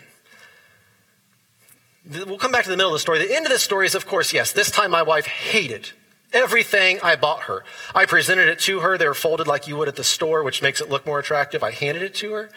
We'll 2.10 2.38
come 2.38 2.52
back 2.52 2.64
to 2.64 2.70
the 2.70 2.78
middle 2.78 2.92
of 2.92 2.96
the 2.96 3.00
story. 3.00 3.20
The 3.20 3.36
end 3.36 3.46
of 3.46 3.52
the 3.52 3.60
story 3.60 3.86
is, 3.86 3.94
of 3.94 4.08
course, 4.08 4.34
yes, 4.34 4.54
this 4.54 4.72
time 4.72 4.92
my 4.92 5.04
wife 5.04 5.28
hated 5.28 5.92
everything 6.34 7.00
I 7.04 7.16
bought 7.16 7.44
her. 7.44 7.64
I 7.94 8.06
presented 8.06 8.48
it 8.48 8.60
to 8.62 8.80
her. 8.80 8.98
They 8.98 9.08
were 9.08 9.14
folded 9.14 9.48
like 9.48 9.68
you 9.68 9.78
would 9.78 9.88
at 9.88 9.96
the 9.96 10.04
store, 10.04 10.44
which 10.44 10.62
makes 10.62 10.82
it 10.82 10.90
look 10.90 11.06
more 11.06 11.20
attractive. 11.20 11.64
I 11.64 11.72
handed 11.72 12.04
it 12.04 12.16
to 12.16 12.32
her. 12.34 12.50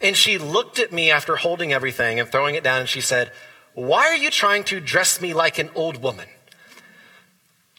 And 0.00 0.16
she 0.16 0.38
looked 0.38 0.78
at 0.78 0.92
me 0.92 1.10
after 1.10 1.36
holding 1.36 1.72
everything 1.72 2.20
and 2.20 2.28
throwing 2.28 2.54
it 2.54 2.64
down, 2.64 2.80
and 2.80 2.88
she 2.88 3.00
said, 3.00 3.30
Why 3.74 4.06
are 4.06 4.16
you 4.16 4.30
trying 4.30 4.64
to 4.64 4.80
dress 4.80 5.20
me 5.20 5.34
like 5.34 5.58
an 5.58 5.70
old 5.74 6.02
woman? 6.02 6.28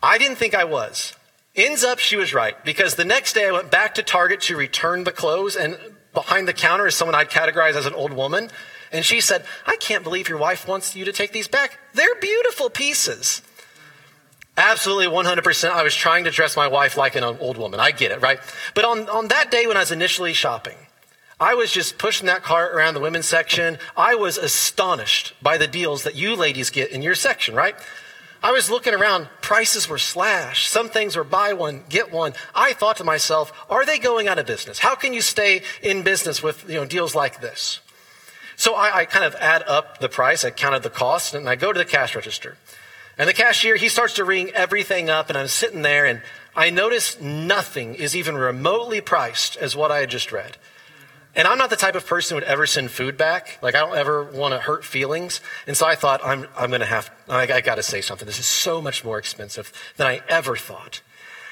I 0.02 0.18
didn't 0.18 0.38
think 0.38 0.54
I 0.54 0.64
was. 0.64 1.14
Ends 1.56 1.84
up 1.84 2.00
she 2.00 2.18
was 2.18 2.34
right 2.34 2.56
because 2.66 2.96
the 2.96 3.06
next 3.06 3.34
day 3.34 3.48
I 3.48 3.52
went 3.52 3.72
back 3.72 3.96
to 3.96 4.04
Target 4.04 4.42
to 4.42 4.58
return 4.58 5.04
the 5.04 5.12
clothes, 5.12 5.56
and 5.56 5.78
behind 6.14 6.48
the 6.48 6.54
counter 6.54 6.88
is 6.88 6.96
someone 6.96 7.16
I'd 7.16 7.30
categorize 7.30 7.76
as 7.76 7.86
an 7.86 7.94
old 7.94 8.14
woman. 8.14 8.50
And 8.92 9.04
she 9.06 9.20
said, 9.20 9.46
I 9.66 9.76
can't 9.78 10.04
believe 10.04 10.30
your 10.30 10.38
wife 10.38 10.68
wants 10.68 10.96
you 10.96 11.06
to 11.06 11.12
take 11.12 11.32
these 11.32 11.48
back. 11.48 11.80
They're 11.94 12.16
beautiful 12.16 12.70
pieces. 12.70 13.42
Absolutely 14.58 15.08
100%. 15.08 15.70
I 15.70 15.84
was 15.84 15.94
trying 15.94 16.24
to 16.24 16.32
dress 16.32 16.56
my 16.56 16.68
wife 16.68 16.96
like 16.96 17.16
an 17.16 17.24
old 17.24 17.58
woman. 17.58 17.80
I 17.80 17.92
get 17.92 18.12
it, 18.12 18.22
right? 18.22 18.40
But 18.74 18.86
on, 18.86 19.10
on 19.10 19.28
that 19.28 19.52
day 19.52 19.68
when 19.68 19.76
I 19.76 19.82
was 19.82 19.92
initially 19.92 20.34
shopping, 20.34 20.78
I 21.40 21.56
was 21.56 21.72
just 21.72 21.98
pushing 21.98 22.28
that 22.28 22.44
cart 22.44 22.74
around 22.74 22.94
the 22.94 23.02
women's 23.02 23.26
section. 23.26 23.78
I 23.98 24.16
was 24.16 24.38
astonished 24.38 25.34
by 25.42 25.58
the 25.58 25.68
deals 25.68 26.04
that 26.04 26.16
you 26.16 26.36
ladies 26.36 26.70
get 26.70 26.92
in 26.92 27.02
your 27.02 27.16
section, 27.16 27.56
right? 27.56 27.76
I 28.42 28.52
was 28.52 28.70
looking 28.70 28.94
around, 28.94 29.28
prices 29.42 29.90
were 29.90 29.98
slashed. 29.98 30.70
Some 30.70 30.88
things 30.88 31.16
were 31.16 31.24
buy 31.24 31.54
one, 31.54 31.84
get 31.90 32.12
one. 32.12 32.34
I 32.54 32.74
thought 32.74 32.98
to 32.98 33.04
myself, 33.04 33.52
are 33.70 33.86
they 33.86 33.98
going 33.98 34.28
out 34.28 34.40
of 34.40 34.46
business? 34.46 34.80
How 34.80 34.96
can 34.96 35.14
you 35.14 35.22
stay 35.22 35.64
in 35.82 36.04
business 36.04 36.42
with 36.42 36.70
you 36.70 36.76
know, 36.76 36.86
deals 36.86 37.16
like 37.16 37.42
this? 37.42 37.80
So 38.56 38.76
I, 38.76 39.00
I 39.00 39.06
kind 39.06 39.26
of 39.26 39.36
add 39.36 39.64
up 39.68 39.98
the 40.00 40.08
price. 40.08 40.46
I 40.46 40.52
counted 40.52 40.84
the 40.84 40.90
cost 40.90 41.34
and 41.34 41.50
I 41.50 41.56
go 41.56 41.74
to 41.74 41.78
the 41.78 41.86
cash 41.86 42.16
register. 42.16 42.56
And 43.18 43.28
the 43.28 43.34
cashier, 43.34 43.76
he 43.76 43.90
starts 43.90 44.14
to 44.16 44.26
ring 44.26 44.52
everything 44.52 45.10
up, 45.10 45.30
and 45.30 45.38
I'm 45.38 45.48
sitting 45.48 45.84
there, 45.84 46.06
and 46.06 46.22
I 46.54 46.70
notice 46.70 47.20
nothing 47.22 47.96
is 47.96 48.14
even 48.14 48.36
remotely 48.36 49.00
priced 49.00 49.56
as 49.56 49.74
what 49.74 49.90
I 49.90 50.00
had 50.00 50.10
just 50.10 50.34
read. 50.34 50.58
And 51.36 51.48
I'm 51.48 51.58
not 51.58 51.70
the 51.70 51.76
type 51.76 51.96
of 51.96 52.06
person 52.06 52.36
who 52.36 52.42
would 52.42 52.50
ever 52.50 52.66
send 52.66 52.92
food 52.92 53.18
back. 53.18 53.60
Like, 53.62 53.76
I 53.76 53.80
don't 53.80 53.98
ever 53.98 54.24
want 54.24 54.54
to 54.54 54.60
hurt 54.60 54.86
feelings. 54.86 55.42
And 55.68 55.76
so 55.76 55.86
I 55.86 55.96
thought, 55.96 56.22
I'm, 56.24 56.48
I'm 56.58 56.70
going 56.70 56.80
to 56.80 56.88
have, 56.88 57.12
I, 57.28 57.42
I 57.52 57.62
got 57.62 57.76
to 57.76 57.84
say 57.84 58.02
something. 58.02 58.26
This 58.26 58.40
is 58.40 58.46
so 58.46 58.82
much 58.82 59.04
more 59.04 59.18
expensive 59.18 59.72
than 59.98 60.08
I 60.08 60.22
ever 60.30 60.56
thought. 60.56 61.02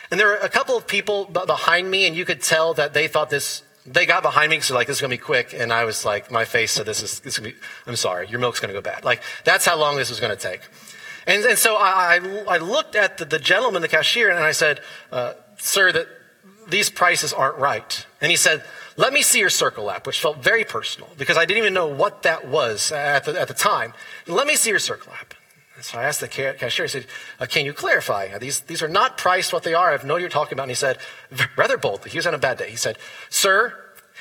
And 0.10 0.20
there 0.20 0.28
were 0.28 0.36
a 0.36 0.50
couple 0.50 0.78
of 0.78 0.88
people 0.88 1.26
behind 1.26 1.90
me, 1.90 2.06
and 2.08 2.16
you 2.16 2.24
could 2.24 2.42
tell 2.42 2.74
that 2.76 2.94
they 2.94 3.08
thought 3.08 3.30
this, 3.30 3.64
they 3.86 4.06
got 4.06 4.24
behind 4.24 4.52
me, 4.52 4.60
so 4.62 4.74
like, 4.74 4.88
this 4.88 4.98
is 4.98 5.02
going 5.02 5.12
to 5.12 5.18
be 5.18 5.22
quick. 5.22 5.54
And 5.58 5.74
I 5.74 5.84
was 5.86 6.06
like, 6.06 6.32
my 6.32 6.46
face 6.46 6.72
said, 6.72 6.86
this 6.86 7.02
is, 7.02 7.20
this 7.20 7.38
is 7.38 7.44
be, 7.44 7.56
I'm 7.86 7.96
sorry, 7.96 8.28
your 8.28 8.40
milk's 8.40 8.60
going 8.60 8.74
to 8.74 8.80
go 8.80 8.82
bad. 8.82 9.04
Like, 9.04 9.22
that's 9.44 9.66
how 9.66 9.78
long 9.78 9.98
this 9.98 10.10
was 10.10 10.20
going 10.20 10.36
to 10.36 10.42
take. 10.42 10.62
And, 11.26 11.44
and 11.46 11.58
so 11.58 11.76
I, 11.76 12.20
I, 12.48 12.56
I 12.56 12.58
looked 12.58 12.96
at 12.96 13.18
the, 13.18 13.26
the, 13.26 13.40
gentleman, 13.40 13.82
the 13.82 13.88
cashier, 13.88 14.30
and 14.30 14.40
I 14.40 14.52
said, 14.52 14.82
uh, 15.12 15.34
Sir, 15.58 15.92
that 15.92 16.08
these 16.68 16.90
prices 16.90 17.34
aren't 17.34 17.58
right. 17.58 18.06
And 18.22 18.30
he 18.30 18.38
said, 18.38 18.64
Let 18.96 19.14
me 19.14 19.22
see 19.22 19.40
your 19.40 19.50
circle 19.50 19.90
app, 19.90 20.06
which 20.06 20.20
felt 20.20 20.44
very 20.44 20.64
personal 20.64 21.10
because 21.18 21.38
I 21.38 21.46
didn't 21.46 21.60
even 21.60 21.74
know 21.74 21.88
what 21.88 22.24
that 22.24 22.48
was 22.48 22.92
at 22.92 23.26
the, 23.26 23.40
at 23.40 23.48
the 23.48 23.54
time. 23.54 23.94
Let 24.28 24.46
me 24.46 24.56
see 24.56 24.70
your 24.70 24.80
circle 24.80 25.12
app. 25.20 25.34
So 25.82 26.00
I 26.00 26.04
asked 26.04 26.22
the 26.22 26.28
cashier, 26.28 26.86
I 26.86 26.88
said, 26.88 27.08
uh, 27.40 27.46
Can 27.46 27.66
you 27.66 27.74
clarify? 27.74 28.38
These, 28.38 28.62
these 28.62 28.82
are 28.82 28.88
not 28.88 29.18
priced 29.18 29.52
what 29.52 29.64
they 29.64 29.74
are. 29.74 29.90
I 29.90 29.92
have 29.92 30.06
no 30.06 30.16
idea 30.16 30.22
you're 30.22 30.30
talking 30.30 30.54
about. 30.54 30.64
And 30.64 30.72
he 30.72 30.76
said, 30.76 30.98
Rather 31.58 31.78
boldly, 31.78 32.12
he 32.12 32.18
was 32.18 32.28
on 32.28 32.34
a 32.34 32.38
bad 32.38 32.58
day. 32.58 32.70
He 32.70 32.78
said, 32.78 32.98
Sir, 33.30 33.74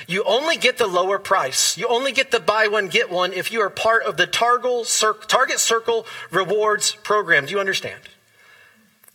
you 0.09 0.25
only 0.25 0.57
get 0.57 0.79
the 0.79 0.87
lower 0.87 1.19
price. 1.19 1.77
You 1.77 1.87
only 1.87 2.11
get 2.13 2.31
the 2.31 2.41
buy 2.41 2.67
one, 2.67 2.89
get 2.89 3.11
one 3.11 3.33
if 3.33 3.53
you 3.53 3.61
are 3.61 3.71
part 3.71 4.03
of 4.05 4.17
the 4.17 4.27
Target 4.27 5.59
Circle 5.61 6.07
Rewards 6.31 6.95
program. 6.97 7.47
Do 7.47 7.53
you 7.53 7.61
understand? 7.61 8.01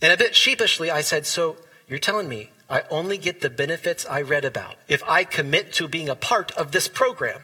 And 0.02 0.14
a 0.14 0.18
bit 0.18 0.36
sheepishly, 0.36 0.92
I 0.92 1.02
said, 1.02 1.26
So 1.26 1.58
you're 1.88 2.00
telling 2.00 2.30
me 2.30 2.52
I 2.70 2.84
only 2.90 3.18
get 3.18 3.42
the 3.42 3.50
benefits 3.50 4.06
I 4.06 4.22
read 4.22 4.46
about 4.46 4.76
if 4.88 5.02
I 5.08 5.24
commit 5.24 5.74
to 5.74 5.88
being 5.88 6.10
a 6.10 6.16
part 6.16 6.52
of 6.52 6.72
this 6.72 6.88
program? 6.88 7.42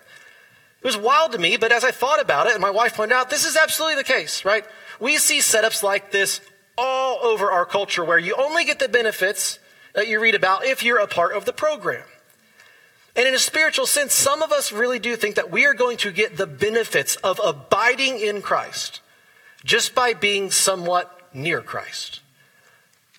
It 0.82 0.86
was 0.86 0.98
wild 0.98 1.32
to 1.32 1.38
me, 1.38 1.56
but 1.56 1.72
as 1.72 1.86
I 1.86 1.92
thought 1.92 2.22
about 2.22 2.48
it, 2.48 2.54
and 2.54 2.62
my 2.62 2.70
wife 2.70 2.96
pointed 2.96 3.16
out, 3.16 3.30
this 3.30 3.46
is 3.46 3.56
absolutely 3.56 3.96
the 3.96 4.04
case, 4.04 4.44
right? 4.44 4.66
We 5.00 5.18
see 5.18 5.40
setups 5.40 5.82
like 5.82 6.12
this 6.12 6.42
all 6.78 7.20
over 7.24 7.52
our 7.52 7.66
culture 7.66 8.04
where 8.04 8.20
you 8.20 8.36
only 8.36 8.66
get 8.66 8.80
the 8.80 8.90
benefits 8.90 9.60
that 9.94 10.08
you 10.08 10.20
read 10.20 10.36
about 10.36 10.66
if 10.66 10.84
you're 10.84 11.00
a 11.00 11.08
part 11.08 11.36
of 11.36 11.46
the 11.46 11.54
program. 11.54 12.04
And 13.16 13.28
in 13.28 13.36
a 13.36 13.40
spiritual 13.40 13.86
sense, 13.86 14.14
some 14.14 14.42
of 14.42 14.52
us 14.52 14.72
really 14.72 15.00
do 15.00 15.16
think 15.16 15.36
that 15.36 15.52
we 15.52 15.66
are 15.66 15.76
going 15.76 15.98
to 15.98 16.12
get 16.12 16.36
the 16.36 16.48
benefits 16.48 17.16
of 17.18 17.40
abiding 17.44 18.20
in 18.20 18.42
Christ 18.42 19.02
just 19.64 19.94
by 19.94 20.14
being 20.14 20.52
somewhat 20.52 21.30
near 21.34 21.62
Christ. 21.62 22.22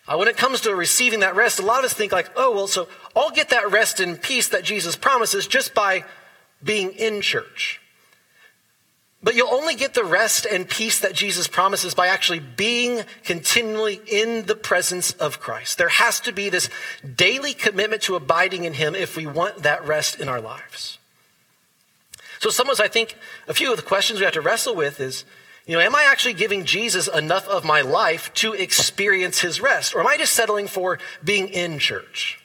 Uh, 0.06 0.16
when 0.16 0.28
it 0.28 0.36
comes 0.36 0.60
to 0.62 0.74
receiving 0.74 1.20
that 1.20 1.34
rest, 1.34 1.58
a 1.58 1.62
lot 1.62 1.78
of 1.78 1.86
us 1.86 1.94
think 1.94 2.12
like, 2.12 2.30
oh, 2.36 2.52
well, 2.52 2.66
so 2.66 2.88
I'll 3.16 3.30
get 3.30 3.50
that 3.50 3.70
rest 3.70 4.00
and 4.00 4.20
peace 4.20 4.48
that 4.48 4.64
Jesus 4.64 4.96
promises 4.96 5.46
just 5.46 5.74
by 5.74 6.04
being 6.62 6.92
in 6.92 7.20
church. 7.22 7.80
But 9.22 9.34
you'll 9.34 9.54
only 9.54 9.74
get 9.74 9.94
the 9.94 10.04
rest 10.04 10.44
and 10.44 10.68
peace 10.68 11.00
that 11.00 11.14
Jesus 11.14 11.48
promises 11.48 11.94
by 11.94 12.08
actually 12.08 12.40
being 12.40 13.00
continually 13.24 14.02
in 14.06 14.44
the 14.44 14.54
presence 14.54 15.12
of 15.12 15.40
Christ. 15.40 15.78
There 15.78 15.88
has 15.88 16.20
to 16.20 16.32
be 16.32 16.50
this 16.50 16.68
daily 17.16 17.54
commitment 17.54 18.02
to 18.02 18.16
abiding 18.16 18.64
in 18.64 18.74
Him 18.74 18.94
if 18.94 19.16
we 19.16 19.26
want 19.26 19.62
that 19.62 19.86
rest 19.86 20.20
in 20.20 20.28
our 20.28 20.42
lives. 20.42 20.98
So, 22.38 22.50
some 22.50 22.66
of 22.68 22.72
us, 22.72 22.80
I 22.80 22.88
think, 22.88 23.16
a 23.48 23.54
few 23.54 23.70
of 23.70 23.78
the 23.78 23.82
questions 23.82 24.18
we 24.18 24.26
have 24.26 24.34
to 24.34 24.42
wrestle 24.42 24.74
with 24.74 25.00
is, 25.00 25.24
you 25.66 25.76
know, 25.76 25.80
am 25.80 25.94
I 25.94 26.06
actually 26.10 26.34
giving 26.34 26.64
Jesus 26.64 27.08
enough 27.08 27.48
of 27.48 27.64
my 27.64 27.80
life 27.80 28.32
to 28.34 28.52
experience 28.52 29.40
His 29.40 29.60
rest? 29.60 29.94
Or 29.94 30.00
am 30.00 30.06
I 30.06 30.16
just 30.16 30.34
settling 30.34 30.68
for 30.68 30.98
being 31.22 31.48
in 31.48 31.78
church? 31.78 32.38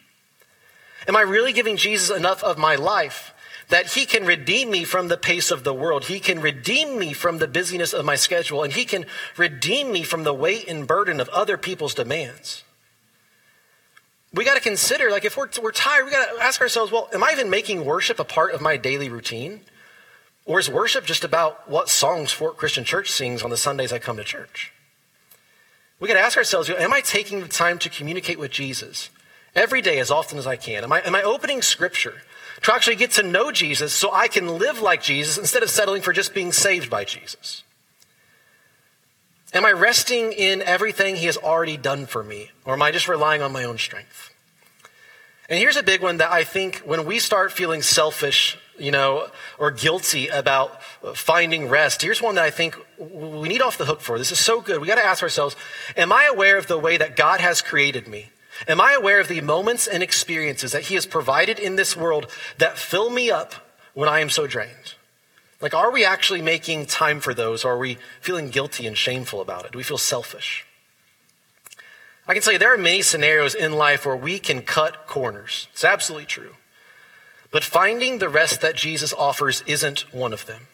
Am 1.08 1.16
I 1.16 1.22
really 1.22 1.54
giving 1.54 1.78
Jesus 1.78 2.16
enough 2.16 2.44
of 2.44 2.58
my 2.58 2.76
life 2.76 3.34
that 3.70 3.94
he 3.94 4.06
can 4.06 4.26
redeem 4.26 4.70
me 4.70 4.84
from 4.84 5.08
the 5.08 5.18
pace 5.18 5.52
of 5.52 5.64
the 5.64 5.74
world. 5.74 6.06
He 6.06 6.20
can 6.20 6.42
redeem 6.42 7.00
me 7.00 7.14
from 7.14 7.38
the 7.38 7.48
busyness 7.48 7.94
of 7.94 8.04
my 8.04 8.16
schedule, 8.16 8.64
and 8.64 8.74
he 8.74 8.84
can 8.84 9.06
redeem 9.38 9.92
me 9.92 10.04
from 10.04 10.24
the 10.24 10.34
weight 10.34 10.68
and 10.68 10.88
burden 10.88 11.20
of 11.20 11.30
other 11.30 11.58
people's 11.58 11.94
demands. 11.94 12.64
We 14.34 14.46
got 14.46 14.56
to 14.56 14.62
consider, 14.62 15.10
like, 15.10 15.26
if 15.26 15.38
we're, 15.38 15.50
we're 15.62 15.72
tired, 15.72 16.06
we 16.06 16.12
got 16.12 16.36
to 16.36 16.44
ask 16.44 16.62
ourselves, 16.62 16.92
well, 16.92 17.10
am 17.14 17.24
I 17.24 17.32
even 17.32 17.50
making 17.50 17.86
worship 17.86 18.20
a 18.20 18.24
part 18.24 18.54
of 18.54 18.62
my 18.62 18.78
daily 18.78 19.10
routine? 19.10 19.62
Or 20.50 20.60
is 20.60 20.68
worship 20.68 21.06
just 21.06 21.24
about 21.24 21.70
what 21.70 21.90
songs 21.90 22.32
Fort 22.32 22.58
Christian 22.58 22.84
Church 22.84 23.12
sings 23.12 23.44
on 23.44 23.52
the 23.52 23.58
Sundays 23.58 23.94
I 23.94 24.00
come 24.00 24.18
to 24.18 24.24
church? 24.24 24.74
We 26.00 26.08
got 26.08 26.16
to 26.16 26.22
ask 26.22 26.38
ourselves, 26.38 26.72
am 26.72 26.92
I 26.92 27.02
taking 27.02 27.42
the 27.42 27.48
time 27.48 27.78
to 27.78 27.90
communicate 27.90 28.40
with 28.40 28.50
Jesus 28.50 29.12
every 29.54 29.84
day 29.84 30.00
as 30.00 30.10
often 30.10 30.40
as 30.40 30.48
I 30.48 30.56
can? 30.56 30.84
Am 30.84 30.92
I, 30.92 31.02
am 31.02 31.14
I 31.14 31.22
opening 31.22 31.62
scripture? 31.62 32.24
to 32.64 32.74
actually 32.74 32.96
get 32.96 33.12
to 33.12 33.24
know 33.24 33.52
Jesus 33.52 33.94
so 33.94 34.12
I 34.12 34.28
can 34.28 34.58
live 34.58 34.82
like 34.82 35.02
Jesus 35.02 35.38
instead 35.38 35.64
of 35.64 35.70
settling 35.70 36.02
for 36.02 36.14
just 36.14 36.34
being 36.34 36.52
saved 36.52 36.90
by 36.90 37.06
Jesus? 37.06 37.64
Am 39.54 39.66
I 39.66 39.72
resting 39.72 40.32
in 40.32 40.62
everything 40.62 41.16
he 41.16 41.26
has 41.26 41.38
already 41.38 41.78
done 41.78 42.06
for 42.06 42.24
me, 42.24 42.52
or 42.66 42.74
am 42.74 42.82
I 42.82 42.92
just 42.92 43.08
relying 43.08 43.42
on 43.42 43.52
my 43.52 43.64
own 43.64 43.78
strength? 43.78 44.34
And 45.50 45.58
here's 45.58 45.78
a 45.78 45.84
big 45.84 46.02
one 46.02 46.18
that 46.18 46.32
I 46.32 46.44
think 46.44 46.80
when 46.86 47.06
we 47.06 47.18
start 47.18 47.52
feeling 47.52 47.82
selfish, 47.82 48.58
you 48.80 48.92
know, 48.92 49.28
or 49.58 49.72
guilty 49.72 50.28
about 50.28 50.82
finding 51.16 51.68
rest, 51.70 52.02
here's 52.02 52.22
one 52.22 52.36
that 52.36 52.44
I 52.44 52.50
think 52.50 52.76
we 52.98 53.48
need 53.50 53.62
off 53.62 53.78
the 53.78 53.86
hook 53.86 54.02
for. 54.02 54.18
This 54.18 54.32
is 54.32 54.40
so 54.40 54.62
good. 54.62 54.82
We 54.82 54.88
got 54.88 54.96
to 54.96 55.06
ask 55.06 55.24
ourselves, 55.24 55.56
am 55.98 56.12
I 56.12 56.30
aware 56.32 56.58
of 56.58 56.68
the 56.68 56.80
way 56.80 56.98
that 56.98 57.16
God 57.16 57.40
has 57.40 57.62
created 57.62 58.08
me? 58.08 58.30
Am 58.68 58.82
I 58.82 58.94
aware 58.94 59.20
of 59.20 59.28
the 59.28 59.42
moments 59.42 59.88
and 59.88 60.04
experiences 60.04 60.74
that 60.74 60.84
He 60.84 60.96
has 60.96 61.06
provided 61.06 61.60
in 61.60 61.76
this 61.76 61.96
world 61.96 62.28
that 62.58 62.78
fill 62.78 63.10
me 63.10 63.32
up 63.32 63.54
when 63.94 64.10
I 64.10 64.20
am 64.20 64.30
so 64.30 64.48
drained? 64.48 64.96
Like, 65.62 65.74
are 65.74 65.92
we 65.92 66.06
actually 66.06 66.42
making 66.42 66.86
time 66.86 67.20
for 67.20 67.34
those, 67.34 67.66
or 67.66 67.74
are 67.74 67.78
we 67.78 67.98
feeling 68.22 68.50
guilty 68.50 68.88
and 68.88 68.98
shameful 68.98 69.42
about 69.42 69.66
it? 69.66 69.74
Do 69.74 69.78
we 69.78 69.84
feel 69.84 69.98
selfish? 69.98 70.66
I 72.28 72.34
can 72.34 72.44
tell 72.44 72.54
you 72.54 72.60
there 72.60 72.74
are 72.74 72.78
many 72.78 73.02
scenarios 73.02 73.56
in 73.56 73.74
life 73.74 74.06
where 74.06 74.16
we 74.16 74.40
can 74.40 74.62
cut 74.62 75.08
corners. 75.08 75.68
It's 75.74 75.84
absolutely 75.84 76.28
true. 76.28 76.56
But 77.52 77.64
finding 77.64 78.20
the 78.20 78.30
rest 78.30 78.62
that 78.62 78.76
Jesus 78.76 79.14
offers 79.14 79.64
isn't 79.66 80.14
one 80.14 80.34
of 80.34 80.46
them. 80.46 80.68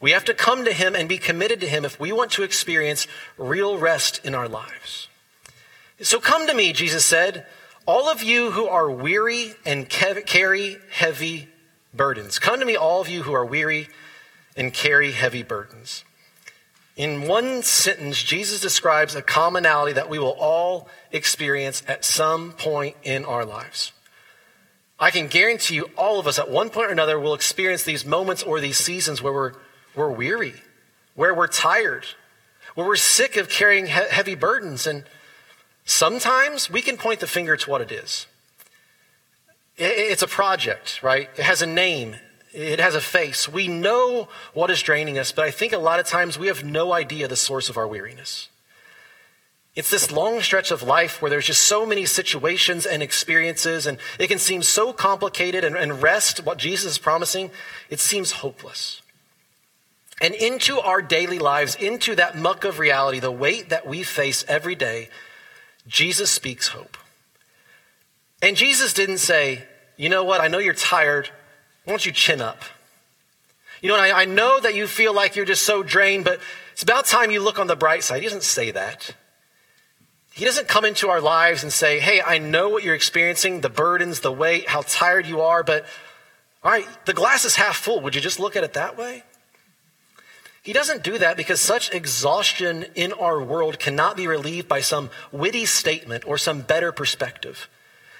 We 0.00 0.10
have 0.10 0.24
to 0.26 0.34
come 0.34 0.64
to 0.64 0.72
Him 0.72 0.94
and 0.94 1.08
be 1.08 1.18
committed 1.18 1.60
to 1.60 1.68
Him 1.68 1.84
if 1.84 1.98
we 1.98 2.12
want 2.12 2.30
to 2.32 2.42
experience 2.42 3.06
real 3.38 3.78
rest 3.78 4.24
in 4.24 4.34
our 4.34 4.48
lives. 4.48 5.08
So 6.00 6.20
come 6.20 6.46
to 6.46 6.54
me, 6.54 6.72
Jesus 6.74 7.04
said, 7.04 7.46
all 7.86 8.08
of 8.08 8.22
you 8.22 8.50
who 8.50 8.66
are 8.66 8.90
weary 8.90 9.54
and 9.64 9.88
carry 9.88 10.76
heavy 10.90 11.48
burdens. 11.94 12.38
Come 12.38 12.60
to 12.60 12.66
me, 12.66 12.76
all 12.76 13.00
of 13.00 13.08
you 13.08 13.22
who 13.22 13.32
are 13.32 13.46
weary 13.46 13.88
and 14.56 14.74
carry 14.74 15.12
heavy 15.12 15.42
burdens. 15.42 16.04
In 16.96 17.28
one 17.28 17.62
sentence, 17.62 18.22
Jesus 18.22 18.60
describes 18.60 19.14
a 19.14 19.22
commonality 19.22 19.92
that 19.92 20.10
we 20.10 20.18
will 20.18 20.36
all 20.38 20.88
experience 21.12 21.82
at 21.86 22.04
some 22.04 22.52
point 22.52 22.96
in 23.02 23.24
our 23.24 23.44
lives. 23.44 23.92
I 24.98 25.10
can 25.10 25.26
guarantee 25.26 25.74
you, 25.74 25.90
all 25.96 26.18
of 26.18 26.26
us 26.26 26.38
at 26.38 26.50
one 26.50 26.70
point 26.70 26.88
or 26.88 26.92
another 26.92 27.20
will 27.20 27.34
experience 27.34 27.82
these 27.82 28.06
moments 28.06 28.42
or 28.42 28.60
these 28.60 28.78
seasons 28.78 29.22
where 29.22 29.32
we're, 29.32 29.52
we're 29.94 30.10
weary, 30.10 30.54
where 31.14 31.34
we're 31.34 31.48
tired, 31.48 32.06
where 32.74 32.86
we're 32.86 32.96
sick 32.96 33.36
of 33.36 33.48
carrying 33.48 33.86
he- 33.86 33.92
heavy 33.92 34.34
burdens. 34.34 34.86
And 34.86 35.04
Sometimes 35.86 36.68
we 36.68 36.82
can 36.82 36.96
point 36.96 37.20
the 37.20 37.28
finger 37.28 37.56
to 37.56 37.70
what 37.70 37.80
it 37.80 37.92
is. 37.92 38.26
It's 39.78 40.22
a 40.22 40.26
project, 40.26 41.00
right? 41.02 41.30
It 41.36 41.44
has 41.44 41.62
a 41.62 41.66
name, 41.66 42.16
it 42.52 42.80
has 42.80 42.94
a 42.96 43.00
face. 43.00 43.48
We 43.48 43.68
know 43.68 44.28
what 44.52 44.70
is 44.70 44.82
draining 44.82 45.16
us, 45.18 45.30
but 45.30 45.44
I 45.44 45.52
think 45.52 45.72
a 45.72 45.78
lot 45.78 46.00
of 46.00 46.06
times 46.06 46.38
we 46.38 46.48
have 46.48 46.64
no 46.64 46.92
idea 46.92 47.28
the 47.28 47.36
source 47.36 47.68
of 47.68 47.76
our 47.76 47.86
weariness. 47.86 48.48
It's 49.76 49.90
this 49.90 50.10
long 50.10 50.40
stretch 50.40 50.70
of 50.70 50.82
life 50.82 51.20
where 51.20 51.30
there's 51.30 51.46
just 51.46 51.60
so 51.60 51.84
many 51.84 52.06
situations 52.06 52.86
and 52.86 53.02
experiences, 53.02 53.86
and 53.86 53.98
it 54.18 54.28
can 54.28 54.38
seem 54.38 54.62
so 54.62 54.94
complicated, 54.94 55.64
and, 55.64 55.76
and 55.76 56.02
rest, 56.02 56.44
what 56.46 56.56
Jesus 56.56 56.92
is 56.92 56.98
promising, 56.98 57.50
it 57.90 58.00
seems 58.00 58.32
hopeless. 58.32 59.02
And 60.18 60.34
into 60.34 60.80
our 60.80 61.02
daily 61.02 61.38
lives, 61.38 61.74
into 61.74 62.14
that 62.14 62.38
muck 62.38 62.64
of 62.64 62.78
reality, 62.78 63.20
the 63.20 63.30
weight 63.30 63.68
that 63.68 63.86
we 63.86 64.02
face 64.02 64.46
every 64.48 64.74
day, 64.74 65.10
Jesus 65.86 66.30
speaks 66.30 66.68
hope. 66.68 66.96
And 68.40 68.56
Jesus 68.56 68.94
didn't 68.94 69.18
say, 69.18 69.64
you 69.98 70.08
know 70.08 70.24
what, 70.24 70.40
I 70.40 70.48
know 70.48 70.58
you're 70.58 70.72
tired. 70.72 71.28
Why 71.84 71.92
don't 71.92 72.06
you 72.06 72.12
chin 72.12 72.40
up? 72.40 72.62
You 73.82 73.90
know, 73.90 73.96
I, 73.96 74.22
I 74.22 74.24
know 74.24 74.58
that 74.58 74.74
you 74.74 74.86
feel 74.86 75.14
like 75.14 75.36
you're 75.36 75.44
just 75.44 75.64
so 75.64 75.82
drained, 75.82 76.24
but 76.24 76.40
it's 76.72 76.82
about 76.82 77.04
time 77.04 77.30
you 77.30 77.42
look 77.42 77.58
on 77.58 77.66
the 77.66 77.76
bright 77.76 78.02
side. 78.02 78.22
He 78.22 78.26
doesn't 78.26 78.42
say 78.42 78.70
that. 78.70 79.14
He 80.36 80.44
doesn't 80.44 80.68
come 80.68 80.84
into 80.84 81.08
our 81.08 81.22
lives 81.22 81.62
and 81.62 81.72
say, 81.72 81.98
Hey, 81.98 82.20
I 82.20 82.36
know 82.36 82.68
what 82.68 82.84
you're 82.84 82.94
experiencing, 82.94 83.62
the 83.62 83.70
burdens, 83.70 84.20
the 84.20 84.30
weight, 84.30 84.68
how 84.68 84.82
tired 84.82 85.24
you 85.24 85.40
are, 85.40 85.62
but 85.62 85.86
all 86.62 86.70
right, 86.70 86.86
the 87.06 87.14
glass 87.14 87.46
is 87.46 87.56
half 87.56 87.76
full. 87.76 88.02
Would 88.02 88.14
you 88.14 88.20
just 88.20 88.38
look 88.38 88.54
at 88.54 88.62
it 88.62 88.74
that 88.74 88.98
way? 88.98 89.22
He 90.62 90.74
doesn't 90.74 91.02
do 91.02 91.16
that 91.16 91.38
because 91.38 91.58
such 91.62 91.90
exhaustion 91.90 92.84
in 92.94 93.14
our 93.14 93.42
world 93.42 93.78
cannot 93.78 94.14
be 94.18 94.26
relieved 94.26 94.68
by 94.68 94.82
some 94.82 95.08
witty 95.32 95.64
statement 95.64 96.26
or 96.26 96.36
some 96.36 96.60
better 96.60 96.92
perspective. 96.92 97.70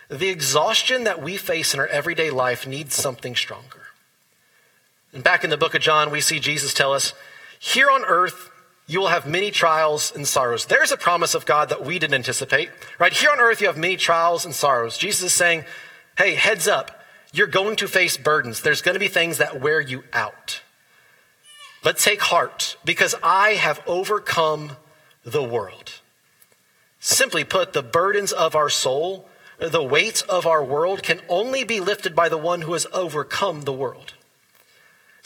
The 0.08 0.30
exhaustion 0.30 1.04
that 1.04 1.20
we 1.22 1.36
face 1.36 1.74
in 1.74 1.80
our 1.80 1.88
everyday 1.88 2.30
life 2.30 2.66
needs 2.66 2.94
something 2.94 3.36
stronger. 3.36 3.82
And 5.12 5.22
back 5.22 5.44
in 5.44 5.50
the 5.50 5.58
book 5.58 5.74
of 5.74 5.82
John, 5.82 6.10
we 6.10 6.22
see 6.22 6.40
Jesus 6.40 6.72
tell 6.72 6.94
us, 6.94 7.12
Here 7.58 7.90
on 7.90 8.06
earth, 8.06 8.50
you 8.86 9.00
will 9.00 9.08
have 9.08 9.26
many 9.26 9.50
trials 9.50 10.14
and 10.14 10.26
sorrows. 10.26 10.66
There's 10.66 10.92
a 10.92 10.96
promise 10.96 11.34
of 11.34 11.44
God 11.44 11.70
that 11.70 11.84
we 11.84 11.98
didn't 11.98 12.14
anticipate, 12.14 12.70
right? 12.98 13.12
Here 13.12 13.30
on 13.30 13.40
earth, 13.40 13.60
you 13.60 13.66
have 13.66 13.76
many 13.76 13.96
trials 13.96 14.44
and 14.44 14.54
sorrows. 14.54 14.96
Jesus 14.96 15.22
is 15.24 15.32
saying, 15.32 15.64
hey, 16.16 16.34
heads 16.34 16.68
up. 16.68 17.02
You're 17.32 17.48
going 17.48 17.76
to 17.76 17.88
face 17.88 18.16
burdens. 18.16 18.60
There's 18.60 18.82
going 18.82 18.94
to 18.94 19.00
be 19.00 19.08
things 19.08 19.38
that 19.38 19.60
wear 19.60 19.80
you 19.80 20.04
out. 20.12 20.62
But 21.82 21.98
take 21.98 22.20
heart 22.20 22.76
because 22.84 23.14
I 23.22 23.50
have 23.50 23.82
overcome 23.86 24.76
the 25.24 25.42
world. 25.42 26.00
Simply 27.00 27.44
put, 27.44 27.72
the 27.72 27.82
burdens 27.82 28.32
of 28.32 28.54
our 28.56 28.70
soul, 28.70 29.28
the 29.58 29.82
weight 29.82 30.22
of 30.28 30.46
our 30.46 30.64
world 30.64 31.02
can 31.02 31.20
only 31.28 31.64
be 31.64 31.80
lifted 31.80 32.14
by 32.14 32.28
the 32.28 32.38
one 32.38 32.62
who 32.62 32.72
has 32.72 32.86
overcome 32.92 33.62
the 33.62 33.72
world. 33.72 34.14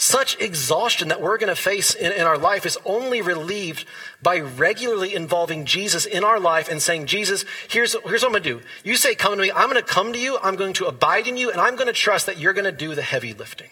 Such 0.00 0.40
exhaustion 0.40 1.08
that 1.08 1.20
we're 1.20 1.36
going 1.36 1.54
to 1.54 1.62
face 1.62 1.94
in, 1.94 2.10
in, 2.10 2.22
our 2.22 2.38
life 2.38 2.64
is 2.64 2.78
only 2.86 3.20
relieved 3.20 3.84
by 4.22 4.40
regularly 4.40 5.14
involving 5.14 5.66
Jesus 5.66 6.06
in 6.06 6.24
our 6.24 6.40
life 6.40 6.70
and 6.70 6.80
saying, 6.80 7.04
Jesus, 7.04 7.44
here's, 7.68 7.94
here's 8.06 8.22
what 8.22 8.28
I'm 8.28 8.32
going 8.32 8.42
to 8.42 8.60
do. 8.60 8.66
You 8.82 8.96
say, 8.96 9.14
come 9.14 9.34
to 9.34 9.42
me. 9.42 9.52
I'm 9.52 9.68
going 9.68 9.74
to 9.74 9.86
come 9.86 10.14
to 10.14 10.18
you. 10.18 10.38
I'm 10.42 10.56
going 10.56 10.72
to 10.72 10.86
abide 10.86 11.26
in 11.26 11.36
you. 11.36 11.50
And 11.50 11.60
I'm 11.60 11.76
going 11.76 11.86
to 11.86 11.92
trust 11.92 12.24
that 12.24 12.38
you're 12.38 12.54
going 12.54 12.64
to 12.64 12.72
do 12.72 12.94
the 12.94 13.02
heavy 13.02 13.34
lifting. 13.34 13.68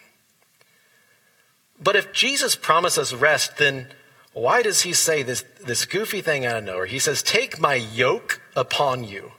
But 1.81 1.95
if 1.95 2.13
Jesus 2.13 2.55
promises 2.55 3.15
rest, 3.15 3.57
then 3.57 3.87
why 4.31 4.61
does 4.61 4.81
he 4.81 4.93
say 4.93 5.23
this, 5.23 5.43
this 5.65 5.85
goofy 5.85 6.21
thing 6.21 6.45
out 6.45 6.57
of 6.57 6.63
nowhere? 6.63 6.85
He 6.85 6.99
says, 6.99 7.23
take 7.23 7.59
my 7.59 7.73
yoke 7.73 8.39
upon 8.55 9.03
you. 9.03 9.31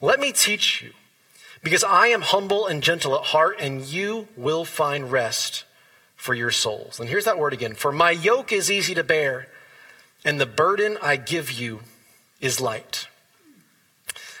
Let 0.00 0.18
me 0.18 0.32
teach 0.32 0.82
you 0.82 0.90
because 1.62 1.84
I 1.84 2.08
am 2.08 2.22
humble 2.22 2.66
and 2.66 2.82
gentle 2.82 3.14
at 3.14 3.26
heart 3.26 3.58
and 3.60 3.82
you 3.82 4.26
will 4.36 4.64
find 4.64 5.12
rest 5.12 5.66
for 6.20 6.34
your 6.34 6.50
souls. 6.50 7.00
And 7.00 7.08
here's 7.08 7.24
that 7.24 7.38
word 7.38 7.54
again 7.54 7.74
For 7.74 7.90
my 7.90 8.10
yoke 8.10 8.52
is 8.52 8.70
easy 8.70 8.94
to 8.94 9.02
bear, 9.02 9.48
and 10.22 10.38
the 10.38 10.46
burden 10.46 10.98
I 11.02 11.16
give 11.16 11.50
you 11.50 11.80
is 12.42 12.60
light. 12.60 13.08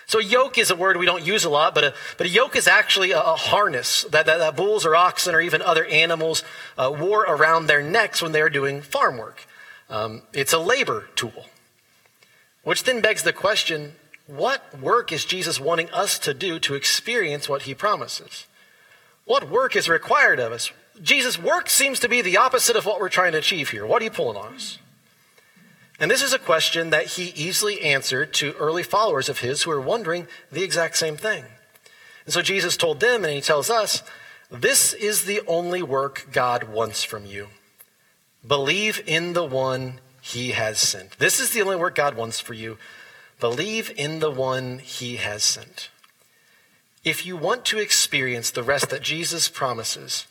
So, 0.04 0.18
yoke 0.18 0.58
is 0.58 0.70
a 0.70 0.76
word 0.76 0.98
we 0.98 1.06
don't 1.06 1.24
use 1.24 1.44
a 1.44 1.50
lot, 1.50 1.74
but 1.74 1.84
a, 1.84 1.94
but 2.18 2.26
a 2.26 2.30
yoke 2.30 2.54
is 2.54 2.68
actually 2.68 3.12
a, 3.12 3.20
a 3.20 3.36
harness 3.36 4.02
that, 4.10 4.26
that, 4.26 4.38
that, 4.38 4.56
bulls 4.56 4.84
or 4.84 4.94
oxen 4.94 5.34
or 5.34 5.40
even 5.40 5.62
other 5.62 5.86
animals 5.86 6.44
uh, 6.76 6.94
wore 6.94 7.22
around 7.22 7.66
their 7.66 7.82
necks 7.82 8.20
when 8.20 8.32
they 8.32 8.42
were 8.42 8.50
doing 8.50 8.82
farm 8.82 9.16
work. 9.16 9.46
Um, 9.88 10.22
it's 10.34 10.52
a 10.52 10.58
labor 10.58 11.08
tool. 11.14 11.46
Which 12.62 12.84
then 12.84 13.00
begs 13.00 13.22
the 13.22 13.32
question 13.32 13.92
what 14.26 14.78
work 14.78 15.12
is 15.12 15.24
Jesus 15.24 15.58
wanting 15.58 15.90
us 15.90 16.18
to 16.20 16.34
do 16.34 16.58
to 16.58 16.74
experience 16.74 17.48
what 17.48 17.62
he 17.62 17.74
promises? 17.74 18.46
What 19.24 19.48
work 19.48 19.74
is 19.74 19.88
required 19.88 20.40
of 20.40 20.52
us? 20.52 20.72
Jesus' 21.02 21.38
work 21.38 21.70
seems 21.70 22.00
to 22.00 22.08
be 22.08 22.22
the 22.22 22.36
opposite 22.36 22.76
of 22.76 22.86
what 22.86 23.00
we're 23.00 23.08
trying 23.08 23.32
to 23.32 23.38
achieve 23.38 23.70
here. 23.70 23.86
What 23.86 24.02
are 24.02 24.04
you 24.04 24.10
pulling 24.10 24.36
on 24.36 24.54
us? 24.54 24.78
And 25.98 26.10
this 26.10 26.22
is 26.22 26.32
a 26.32 26.38
question 26.38 26.90
that 26.90 27.06
he 27.06 27.32
easily 27.36 27.82
answered 27.82 28.32
to 28.34 28.54
early 28.54 28.82
followers 28.82 29.28
of 29.28 29.40
his 29.40 29.62
who 29.62 29.70
are 29.70 29.80
wondering 29.80 30.26
the 30.50 30.62
exact 30.62 30.96
same 30.96 31.16
thing. 31.16 31.44
And 32.24 32.32
so 32.32 32.42
Jesus 32.42 32.76
told 32.76 33.00
them, 33.00 33.24
and 33.24 33.34
he 33.34 33.40
tells 33.40 33.70
us, 33.70 34.02
this 34.50 34.94
is 34.94 35.24
the 35.24 35.42
only 35.46 35.82
work 35.82 36.28
God 36.32 36.64
wants 36.64 37.04
from 37.04 37.26
you. 37.26 37.48
Believe 38.46 39.02
in 39.06 39.34
the 39.34 39.44
one 39.44 40.00
he 40.22 40.52
has 40.52 40.80
sent. 40.80 41.18
This 41.18 41.38
is 41.38 41.50
the 41.50 41.62
only 41.62 41.76
work 41.76 41.94
God 41.94 42.14
wants 42.14 42.40
for 42.40 42.54
you. 42.54 42.78
Believe 43.38 43.92
in 43.96 44.20
the 44.20 44.30
one 44.30 44.78
he 44.78 45.16
has 45.16 45.42
sent. 45.42 45.90
If 47.04 47.24
you 47.24 47.36
want 47.36 47.64
to 47.66 47.78
experience 47.78 48.50
the 48.50 48.62
rest 48.62 48.90
that 48.90 49.02
Jesus 49.02 49.48
promises, 49.48 50.26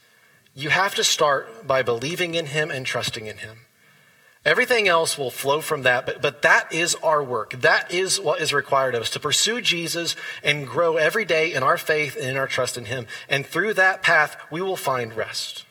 you 0.55 0.69
have 0.69 0.95
to 0.95 1.03
start 1.03 1.67
by 1.67 1.83
believing 1.83 2.35
in 2.35 2.47
him 2.47 2.71
and 2.71 2.85
trusting 2.85 3.25
in 3.25 3.37
him. 3.37 3.59
Everything 4.45 4.87
else 4.87 5.17
will 5.17 5.31
flow 5.31 5.59
from 5.59 5.83
that, 5.83 6.05
but, 6.05 6.21
but 6.21 6.41
that 6.43 6.71
is 6.71 6.95
our 7.03 7.21
work. 7.21 7.51
That 7.61 7.91
is 7.91 8.19
what 8.19 8.41
is 8.41 8.53
required 8.53 8.95
of 8.95 9.01
us 9.01 9.09
to 9.11 9.19
pursue 9.19 9.59
Jesus 9.59 10.15
and 10.43 10.65
grow 10.65 10.95
every 10.95 11.25
day 11.25 11.53
in 11.53 11.61
our 11.61 11.77
faith 11.77 12.15
and 12.15 12.25
in 12.25 12.37
our 12.37 12.47
trust 12.47 12.77
in 12.77 12.85
Him. 12.85 13.05
And 13.27 13.45
through 13.45 13.73
that 13.73 14.01
path, 14.01 14.37
we 14.49 14.61
will 14.61 14.77
find 14.77 15.15
rest. 15.15 15.65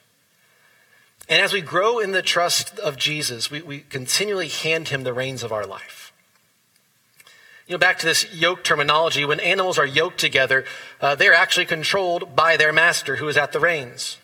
And 1.30 1.40
as 1.40 1.52
we 1.52 1.62
grow 1.62 1.98
in 1.98 2.12
the 2.12 2.22
trust 2.22 2.78
of 2.78 2.96
Jesus, 2.96 3.50
we, 3.50 3.62
we 3.62 3.80
continually 3.80 4.48
hand 4.48 4.88
Him 4.88 5.02
the 5.02 5.14
reins 5.14 5.42
of 5.42 5.52
our 5.52 5.66
life. 5.66 6.12
You 7.66 7.74
know, 7.74 7.78
back 7.78 7.98
to 7.98 8.06
this 8.06 8.34
yoke 8.34 8.64
terminology, 8.64 9.24
when 9.24 9.40
animals 9.40 9.78
are 9.78 9.86
yoked 9.86 10.18
together, 10.18 10.64
uh, 11.00 11.14
they're 11.14 11.34
actually 11.34 11.66
controlled 11.66 12.36
by 12.36 12.56
their 12.56 12.72
master 12.72 13.16
who 13.16 13.28
is 13.28 13.36
at 13.36 13.52
the 13.52 13.60
reins. 13.60 14.18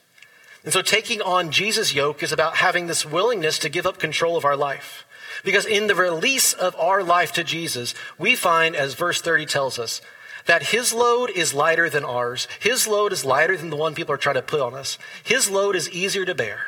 And 0.64 0.72
so 0.72 0.82
taking 0.82 1.20
on 1.20 1.50
Jesus' 1.50 1.94
yoke 1.94 2.22
is 2.22 2.32
about 2.32 2.56
having 2.56 2.86
this 2.86 3.04
willingness 3.04 3.58
to 3.60 3.68
give 3.68 3.86
up 3.86 3.98
control 3.98 4.36
of 4.36 4.44
our 4.44 4.56
life. 4.56 5.06
Because 5.44 5.66
in 5.66 5.86
the 5.86 5.94
release 5.94 6.54
of 6.54 6.74
our 6.76 7.02
life 7.02 7.32
to 7.32 7.44
Jesus, 7.44 7.94
we 8.18 8.34
find, 8.34 8.74
as 8.74 8.94
verse 8.94 9.20
30 9.20 9.44
tells 9.44 9.78
us, 9.78 10.00
that 10.46 10.64
his 10.64 10.92
load 10.92 11.30
is 11.30 11.54
lighter 11.54 11.88
than 11.90 12.04
ours. 12.04 12.48
His 12.60 12.86
load 12.86 13.12
is 13.12 13.24
lighter 13.24 13.56
than 13.56 13.70
the 13.70 13.76
one 13.76 13.94
people 13.94 14.14
are 14.14 14.18
trying 14.18 14.34
to 14.36 14.42
put 14.42 14.60
on 14.60 14.74
us. 14.74 14.98
His 15.22 15.50
load 15.50 15.76
is 15.76 15.90
easier 15.90 16.24
to 16.24 16.34
bear. 16.34 16.60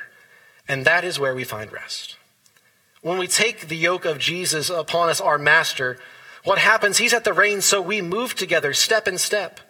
And 0.69 0.85
that 0.85 1.05
is 1.05 1.19
where 1.19 1.35
we 1.35 1.45
find 1.45 1.73
rest. 1.73 2.17
When 3.01 3.19
we 3.19 3.27
take 3.27 3.69
the 3.69 3.77
yoke 3.77 4.05
of 4.05 4.19
Jesus 4.19 4.69
upon 4.69 5.09
us, 5.09 5.21
our 5.21 5.39
master, 5.39 5.99
what 6.45 6.59
happens? 6.59 6.99
He's 6.99 7.15
at 7.15 7.25
the 7.25 7.33
reins, 7.33 7.65
so 7.65 7.81
we 7.81 8.03
move 8.03 8.35
together, 8.35 8.73
step 8.73 9.07
in 9.07 9.17
step. 9.19 9.61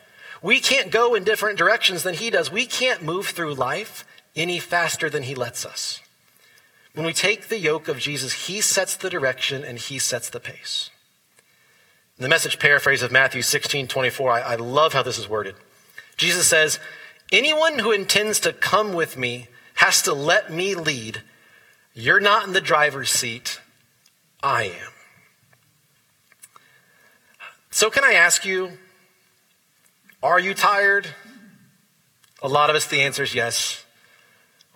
We 0.42 0.60
can't 0.60 0.90
go 0.90 1.14
in 1.14 1.24
different 1.24 1.58
directions 1.58 2.02
than 2.02 2.14
he 2.14 2.30
does. 2.30 2.50
We 2.50 2.66
can't 2.66 3.02
move 3.02 3.28
through 3.28 3.54
life 3.54 4.04
any 4.36 4.58
faster 4.58 5.10
than 5.10 5.24
he 5.24 5.34
lets 5.34 5.64
us. 5.64 6.00
When 6.94 7.04
we 7.06 7.12
take 7.12 7.48
the 7.48 7.58
yoke 7.58 7.88
of 7.88 7.98
Jesus, 7.98 8.46
he 8.46 8.60
sets 8.60 8.96
the 8.96 9.10
direction 9.10 9.64
and 9.64 9.78
he 9.78 9.98
sets 9.98 10.30
the 10.30 10.40
pace. 10.40 10.90
In 12.18 12.22
the 12.22 12.28
message 12.28 12.58
paraphrase 12.58 13.02
of 13.02 13.12
Matthew 13.12 13.42
16 13.42 13.88
24, 13.88 14.30
I, 14.30 14.40
I 14.40 14.54
love 14.56 14.92
how 14.92 15.02
this 15.02 15.18
is 15.18 15.28
worded. 15.28 15.56
Jesus 16.16 16.46
says, 16.46 16.78
Anyone 17.32 17.80
who 17.80 17.92
intends 17.92 18.40
to 18.40 18.52
come 18.52 18.94
with 18.94 19.18
me 19.18 19.48
has 19.74 20.00
to 20.02 20.14
let 20.14 20.50
me 20.50 20.74
lead. 20.74 21.22
You're 21.92 22.20
not 22.20 22.46
in 22.46 22.52
the 22.52 22.60
driver's 22.60 23.10
seat, 23.10 23.60
I 24.42 24.64
am. 24.64 24.92
So, 27.70 27.90
can 27.90 28.04
I 28.04 28.12
ask 28.12 28.44
you, 28.44 28.72
are 30.22 30.40
you 30.40 30.54
tired? 30.54 31.08
A 32.42 32.48
lot 32.48 32.70
of 32.70 32.76
us, 32.76 32.86
the 32.86 33.02
answer 33.02 33.22
is 33.22 33.34
yes. 33.34 33.84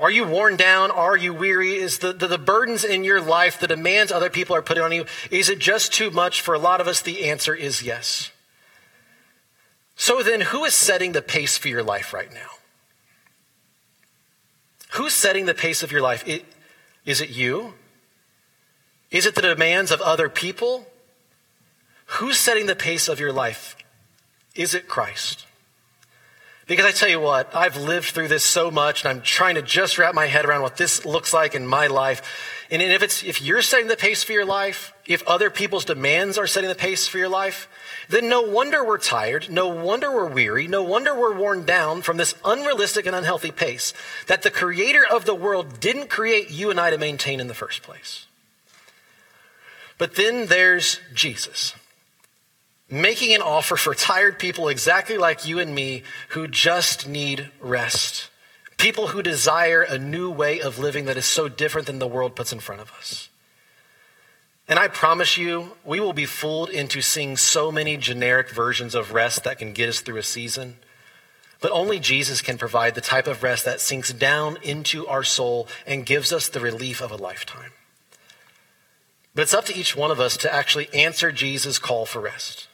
Are 0.00 0.10
you 0.10 0.26
worn 0.26 0.56
down? 0.56 0.90
Are 0.90 1.16
you 1.16 1.34
weary? 1.34 1.74
Is 1.74 1.98
the, 1.98 2.14
the, 2.14 2.26
the, 2.26 2.38
burdens 2.38 2.84
in 2.84 3.04
your 3.04 3.20
life, 3.20 3.60
the 3.60 3.66
demands 3.66 4.10
other 4.10 4.30
people 4.30 4.56
are 4.56 4.62
putting 4.62 4.82
on 4.82 4.92
you, 4.92 5.04
is 5.30 5.50
it 5.50 5.58
just 5.58 5.92
too 5.92 6.10
much? 6.10 6.40
For 6.40 6.54
a 6.54 6.58
lot 6.58 6.80
of 6.80 6.88
us, 6.88 7.02
the 7.02 7.28
answer 7.28 7.54
is 7.54 7.82
yes. 7.82 8.30
So 9.96 10.22
then, 10.22 10.40
who 10.40 10.64
is 10.64 10.74
setting 10.74 11.12
the 11.12 11.20
pace 11.20 11.58
for 11.58 11.68
your 11.68 11.82
life 11.82 12.14
right 12.14 12.32
now? 12.32 12.48
Who's 14.92 15.12
setting 15.12 15.44
the 15.44 15.54
pace 15.54 15.82
of 15.82 15.92
your 15.92 16.00
life? 16.00 16.26
It, 16.26 16.46
is 17.04 17.20
it 17.20 17.28
you? 17.28 17.74
Is 19.10 19.26
it 19.26 19.34
the 19.34 19.42
demands 19.42 19.90
of 19.90 20.00
other 20.00 20.30
people? 20.30 20.86
Who's 22.06 22.38
setting 22.38 22.64
the 22.64 22.74
pace 22.74 23.06
of 23.06 23.20
your 23.20 23.32
life? 23.32 23.76
Is 24.54 24.74
it 24.74 24.88
Christ? 24.88 25.46
Because 26.70 26.86
I 26.86 26.92
tell 26.92 27.08
you 27.08 27.18
what, 27.18 27.52
I've 27.52 27.76
lived 27.76 28.10
through 28.10 28.28
this 28.28 28.44
so 28.44 28.70
much 28.70 29.04
and 29.04 29.10
I'm 29.10 29.22
trying 29.22 29.56
to 29.56 29.62
just 29.62 29.98
wrap 29.98 30.14
my 30.14 30.26
head 30.26 30.44
around 30.44 30.62
what 30.62 30.76
this 30.76 31.04
looks 31.04 31.34
like 31.34 31.56
in 31.56 31.66
my 31.66 31.88
life. 31.88 32.22
And 32.70 32.80
if 32.80 33.02
it's, 33.02 33.24
if 33.24 33.42
you're 33.42 33.60
setting 33.60 33.88
the 33.88 33.96
pace 33.96 34.22
for 34.22 34.30
your 34.30 34.44
life, 34.44 34.92
if 35.04 35.26
other 35.26 35.50
people's 35.50 35.84
demands 35.84 36.38
are 36.38 36.46
setting 36.46 36.68
the 36.68 36.76
pace 36.76 37.08
for 37.08 37.18
your 37.18 37.28
life, 37.28 37.68
then 38.08 38.28
no 38.28 38.42
wonder 38.42 38.84
we're 38.84 38.98
tired. 38.98 39.50
No 39.50 39.66
wonder 39.66 40.12
we're 40.12 40.32
weary. 40.32 40.68
No 40.68 40.84
wonder 40.84 41.12
we're 41.12 41.34
worn 41.34 41.64
down 41.64 42.02
from 42.02 42.18
this 42.18 42.36
unrealistic 42.44 43.04
and 43.04 43.16
unhealthy 43.16 43.50
pace 43.50 43.92
that 44.28 44.42
the 44.42 44.50
creator 44.52 45.04
of 45.04 45.24
the 45.24 45.34
world 45.34 45.80
didn't 45.80 46.08
create 46.08 46.52
you 46.52 46.70
and 46.70 46.78
I 46.78 46.90
to 46.90 46.98
maintain 46.98 47.40
in 47.40 47.48
the 47.48 47.52
first 47.52 47.82
place. 47.82 48.26
But 49.98 50.14
then 50.14 50.46
there's 50.46 51.00
Jesus 51.12 51.74
making 52.90 53.34
an 53.34 53.42
offer 53.42 53.76
for 53.76 53.94
tired 53.94 54.38
people 54.38 54.68
exactly 54.68 55.16
like 55.16 55.46
you 55.46 55.58
and 55.58 55.74
me 55.74 56.02
who 56.30 56.48
just 56.48 57.08
need 57.08 57.50
rest. 57.60 58.28
People 58.76 59.08
who 59.08 59.22
desire 59.22 59.82
a 59.82 59.98
new 59.98 60.30
way 60.30 60.60
of 60.60 60.78
living 60.78 61.04
that 61.04 61.16
is 61.16 61.26
so 61.26 61.48
different 61.48 61.86
than 61.86 61.98
the 61.98 62.06
world 62.08 62.34
puts 62.34 62.52
in 62.52 62.60
front 62.60 62.80
of 62.80 62.90
us. 62.98 63.28
And 64.66 64.78
I 64.78 64.88
promise 64.88 65.36
you, 65.36 65.72
we 65.84 66.00
will 66.00 66.12
be 66.12 66.26
fooled 66.26 66.70
into 66.70 67.02
seeing 67.02 67.36
so 67.36 67.70
many 67.70 67.96
generic 67.96 68.50
versions 68.50 68.94
of 68.94 69.12
rest 69.12 69.44
that 69.44 69.58
can 69.58 69.72
get 69.72 69.88
us 69.88 70.00
through 70.00 70.18
a 70.18 70.22
season. 70.22 70.76
But 71.60 71.72
only 71.72 71.98
Jesus 71.98 72.40
can 72.40 72.56
provide 72.56 72.94
the 72.94 73.00
type 73.00 73.26
of 73.26 73.42
rest 73.42 73.64
that 73.64 73.80
sinks 73.80 74.12
down 74.12 74.58
into 74.62 75.06
our 75.06 75.24
soul 75.24 75.68
and 75.86 76.06
gives 76.06 76.32
us 76.32 76.48
the 76.48 76.60
relief 76.60 77.02
of 77.02 77.10
a 77.10 77.16
lifetime. 77.16 77.72
But 79.34 79.42
it's 79.42 79.54
up 79.54 79.66
to 79.66 79.76
each 79.76 79.94
one 79.94 80.10
of 80.10 80.20
us 80.20 80.36
to 80.38 80.52
actually 80.52 80.88
answer 80.94 81.32
Jesus' 81.32 81.78
call 81.78 82.06
for 82.06 82.20
rest. 82.20 82.68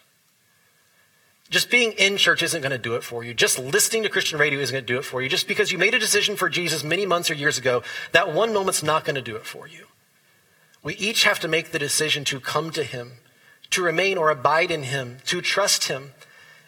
Just 1.48 1.70
being 1.70 1.92
in 1.92 2.16
church 2.16 2.42
isn't 2.42 2.61
going 2.61 2.72
to 2.72 2.78
do 2.78 2.96
it 2.96 3.04
for 3.04 3.22
you. 3.22 3.32
Just 3.32 3.59
listening 3.59 4.02
to 4.02 4.09
Christian 4.09 4.38
radio 4.38 4.59
isn't 4.59 4.74
going 4.74 4.85
to 4.85 4.92
do 4.92 4.98
it 4.98 5.04
for 5.04 5.22
you. 5.22 5.28
Just 5.28 5.46
because 5.46 5.70
you 5.70 5.78
made 5.78 5.94
a 5.94 5.98
decision 5.98 6.37
for 6.37 6.48
Jesus 6.48 6.82
many 6.82 7.06
months 7.06 7.30
or 7.30 7.35
years 7.35 7.56
ago, 7.56 7.82
that 8.12 8.32
one 8.32 8.52
moment's 8.52 8.82
not 8.82 9.04
going 9.04 9.14
to 9.14 9.22
do 9.22 9.37
it 9.37 9.46
for 9.46 9.68
you. 9.68 9.87
We 10.82 10.94
each 10.96 11.24
have 11.24 11.38
to 11.40 11.48
make 11.48 11.70
the 11.70 11.78
decision 11.78 12.24
to 12.24 12.40
come 12.40 12.70
to 12.72 12.82
Him, 12.82 13.12
to 13.70 13.82
remain 13.82 14.18
or 14.18 14.30
abide 14.30 14.70
in 14.70 14.85
Him, 14.85 15.18
to 15.26 15.40
trust 15.40 15.85
Him, 15.85 16.14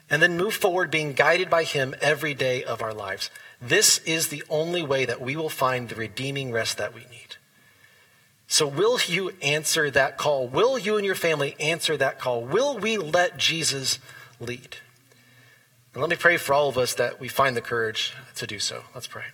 and 0.08 0.22
then 0.22 0.36
move 0.36 0.54
forward 0.54 0.90
being 0.90 1.12
guided 1.12 1.50
by 1.50 1.64
Him 1.64 1.94
every 2.00 2.34
day 2.34 2.62
of 2.62 2.80
our 2.80 2.94
lives. 2.94 3.30
This 3.60 3.98
is 3.98 4.28
the 4.28 4.44
only 4.48 4.82
way 4.82 5.04
that 5.04 5.20
we 5.20 5.34
will 5.34 5.48
find 5.48 5.88
the 5.88 5.96
redeeming 5.96 6.52
rest 6.52 6.78
that 6.78 6.94
we 6.94 7.00
need. 7.10 7.36
So, 8.46 8.66
will 8.66 8.98
you 9.06 9.32
answer 9.42 9.90
that 9.90 10.16
call? 10.16 10.48
Will 10.48 10.78
you 10.78 10.96
and 10.96 11.04
your 11.04 11.14
family 11.14 11.54
answer 11.60 11.96
that 11.96 12.18
call? 12.18 12.42
Will 12.42 12.78
we 12.78 12.96
let 12.96 13.36
Jesus 13.36 13.98
lead. 14.40 14.78
And 15.94 16.00
let 16.00 16.10
me 16.10 16.16
pray 16.16 16.36
for 16.36 16.54
all 16.54 16.68
of 16.68 16.78
us 16.78 16.94
that 16.94 17.20
we 17.20 17.28
find 17.28 17.56
the 17.56 17.60
courage 17.60 18.14
to 18.36 18.46
do 18.46 18.58
so. 18.58 18.84
Let's 18.94 19.06
pray. 19.06 19.24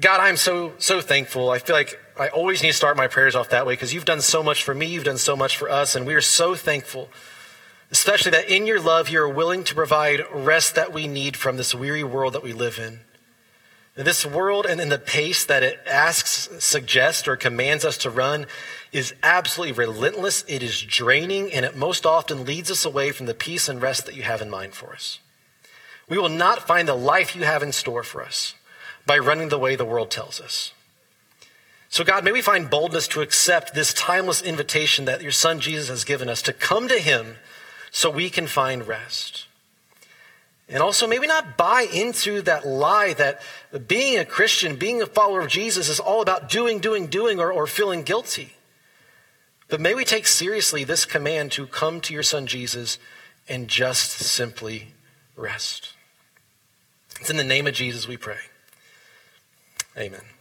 God, 0.00 0.20
I'm 0.20 0.36
so, 0.36 0.72
so 0.78 1.00
thankful. 1.02 1.50
I 1.50 1.58
feel 1.58 1.76
like 1.76 2.00
I 2.18 2.28
always 2.28 2.62
need 2.62 2.70
to 2.70 2.76
start 2.76 2.96
my 2.96 3.06
prayers 3.06 3.34
off 3.34 3.50
that 3.50 3.66
way 3.66 3.74
because 3.74 3.92
you've 3.92 4.06
done 4.06 4.22
so 4.22 4.42
much 4.42 4.62
for 4.62 4.74
me, 4.74 4.86
you've 4.86 5.04
done 5.04 5.18
so 5.18 5.36
much 5.36 5.56
for 5.58 5.68
us, 5.68 5.94
and 5.94 6.06
we 6.06 6.14
are 6.14 6.22
so 6.22 6.54
thankful, 6.54 7.10
especially 7.90 8.30
that 8.30 8.48
in 8.48 8.66
your 8.66 8.80
love, 8.80 9.10
you 9.10 9.20
are 9.20 9.28
willing 9.28 9.62
to 9.64 9.74
provide 9.74 10.22
rest 10.32 10.74
that 10.74 10.92
we 10.92 11.06
need 11.06 11.36
from 11.36 11.58
this 11.58 11.74
weary 11.74 12.02
world 12.02 12.32
that 12.32 12.42
we 12.42 12.54
live 12.54 12.78
in. 12.78 13.00
This 13.96 14.26
world 14.26 14.66
and 14.66 14.80
in 14.80 14.88
the 14.88 14.98
pace 14.98 15.44
that 15.46 15.62
it 15.62 15.78
asks, 15.86 16.48
suggests, 16.58 17.28
or 17.28 17.36
commands 17.36 17.84
us 17.84 17.96
to 17.98 18.10
run 18.10 18.46
is 18.90 19.14
absolutely 19.22 19.72
relentless. 19.72 20.44
It 20.48 20.64
is 20.64 20.82
draining, 20.82 21.52
and 21.52 21.64
it 21.64 21.76
most 21.76 22.04
often 22.04 22.44
leads 22.44 22.72
us 22.72 22.84
away 22.84 23.12
from 23.12 23.26
the 23.26 23.34
peace 23.34 23.68
and 23.68 23.80
rest 23.80 24.06
that 24.06 24.16
you 24.16 24.24
have 24.24 24.42
in 24.42 24.50
mind 24.50 24.74
for 24.74 24.92
us. 24.92 25.20
We 26.08 26.18
will 26.18 26.28
not 26.28 26.66
find 26.66 26.88
the 26.88 26.94
life 26.94 27.36
you 27.36 27.44
have 27.44 27.62
in 27.62 27.70
store 27.70 28.02
for 28.02 28.20
us 28.20 28.54
by 29.06 29.16
running 29.18 29.48
the 29.48 29.58
way 29.60 29.76
the 29.76 29.84
world 29.84 30.10
tells 30.10 30.40
us. 30.40 30.72
So, 31.88 32.02
God, 32.02 32.24
may 32.24 32.32
we 32.32 32.42
find 32.42 32.68
boldness 32.68 33.06
to 33.08 33.20
accept 33.20 33.74
this 33.74 33.94
timeless 33.94 34.42
invitation 34.42 35.04
that 35.04 35.22
your 35.22 35.30
Son 35.30 35.60
Jesus 35.60 35.88
has 35.88 36.02
given 36.02 36.28
us 36.28 36.42
to 36.42 36.52
come 36.52 36.88
to 36.88 36.98
Him 36.98 37.36
so 37.92 38.10
we 38.10 38.28
can 38.28 38.48
find 38.48 38.88
rest. 38.88 39.46
And 40.68 40.82
also, 40.82 41.06
maybe 41.06 41.26
not 41.26 41.58
buy 41.58 41.86
into 41.92 42.40
that 42.42 42.66
lie 42.66 43.12
that 43.14 43.42
being 43.86 44.18
a 44.18 44.24
Christian, 44.24 44.76
being 44.76 45.02
a 45.02 45.06
follower 45.06 45.40
of 45.42 45.48
Jesus 45.48 45.88
is 45.90 46.00
all 46.00 46.22
about 46.22 46.48
doing, 46.48 46.78
doing, 46.78 47.06
doing, 47.06 47.38
or, 47.38 47.52
or 47.52 47.66
feeling 47.66 48.02
guilty. 48.02 48.54
But 49.68 49.80
may 49.80 49.94
we 49.94 50.04
take 50.04 50.26
seriously 50.26 50.84
this 50.84 51.04
command 51.04 51.52
to 51.52 51.66
come 51.66 52.00
to 52.02 52.14
your 52.14 52.22
son 52.22 52.46
Jesus 52.46 52.98
and 53.48 53.68
just 53.68 54.12
simply 54.12 54.94
rest. 55.36 55.92
It's 57.20 57.30
in 57.30 57.36
the 57.36 57.44
name 57.44 57.66
of 57.66 57.74
Jesus 57.74 58.08
we 58.08 58.16
pray. 58.16 58.38
Amen. 59.96 60.33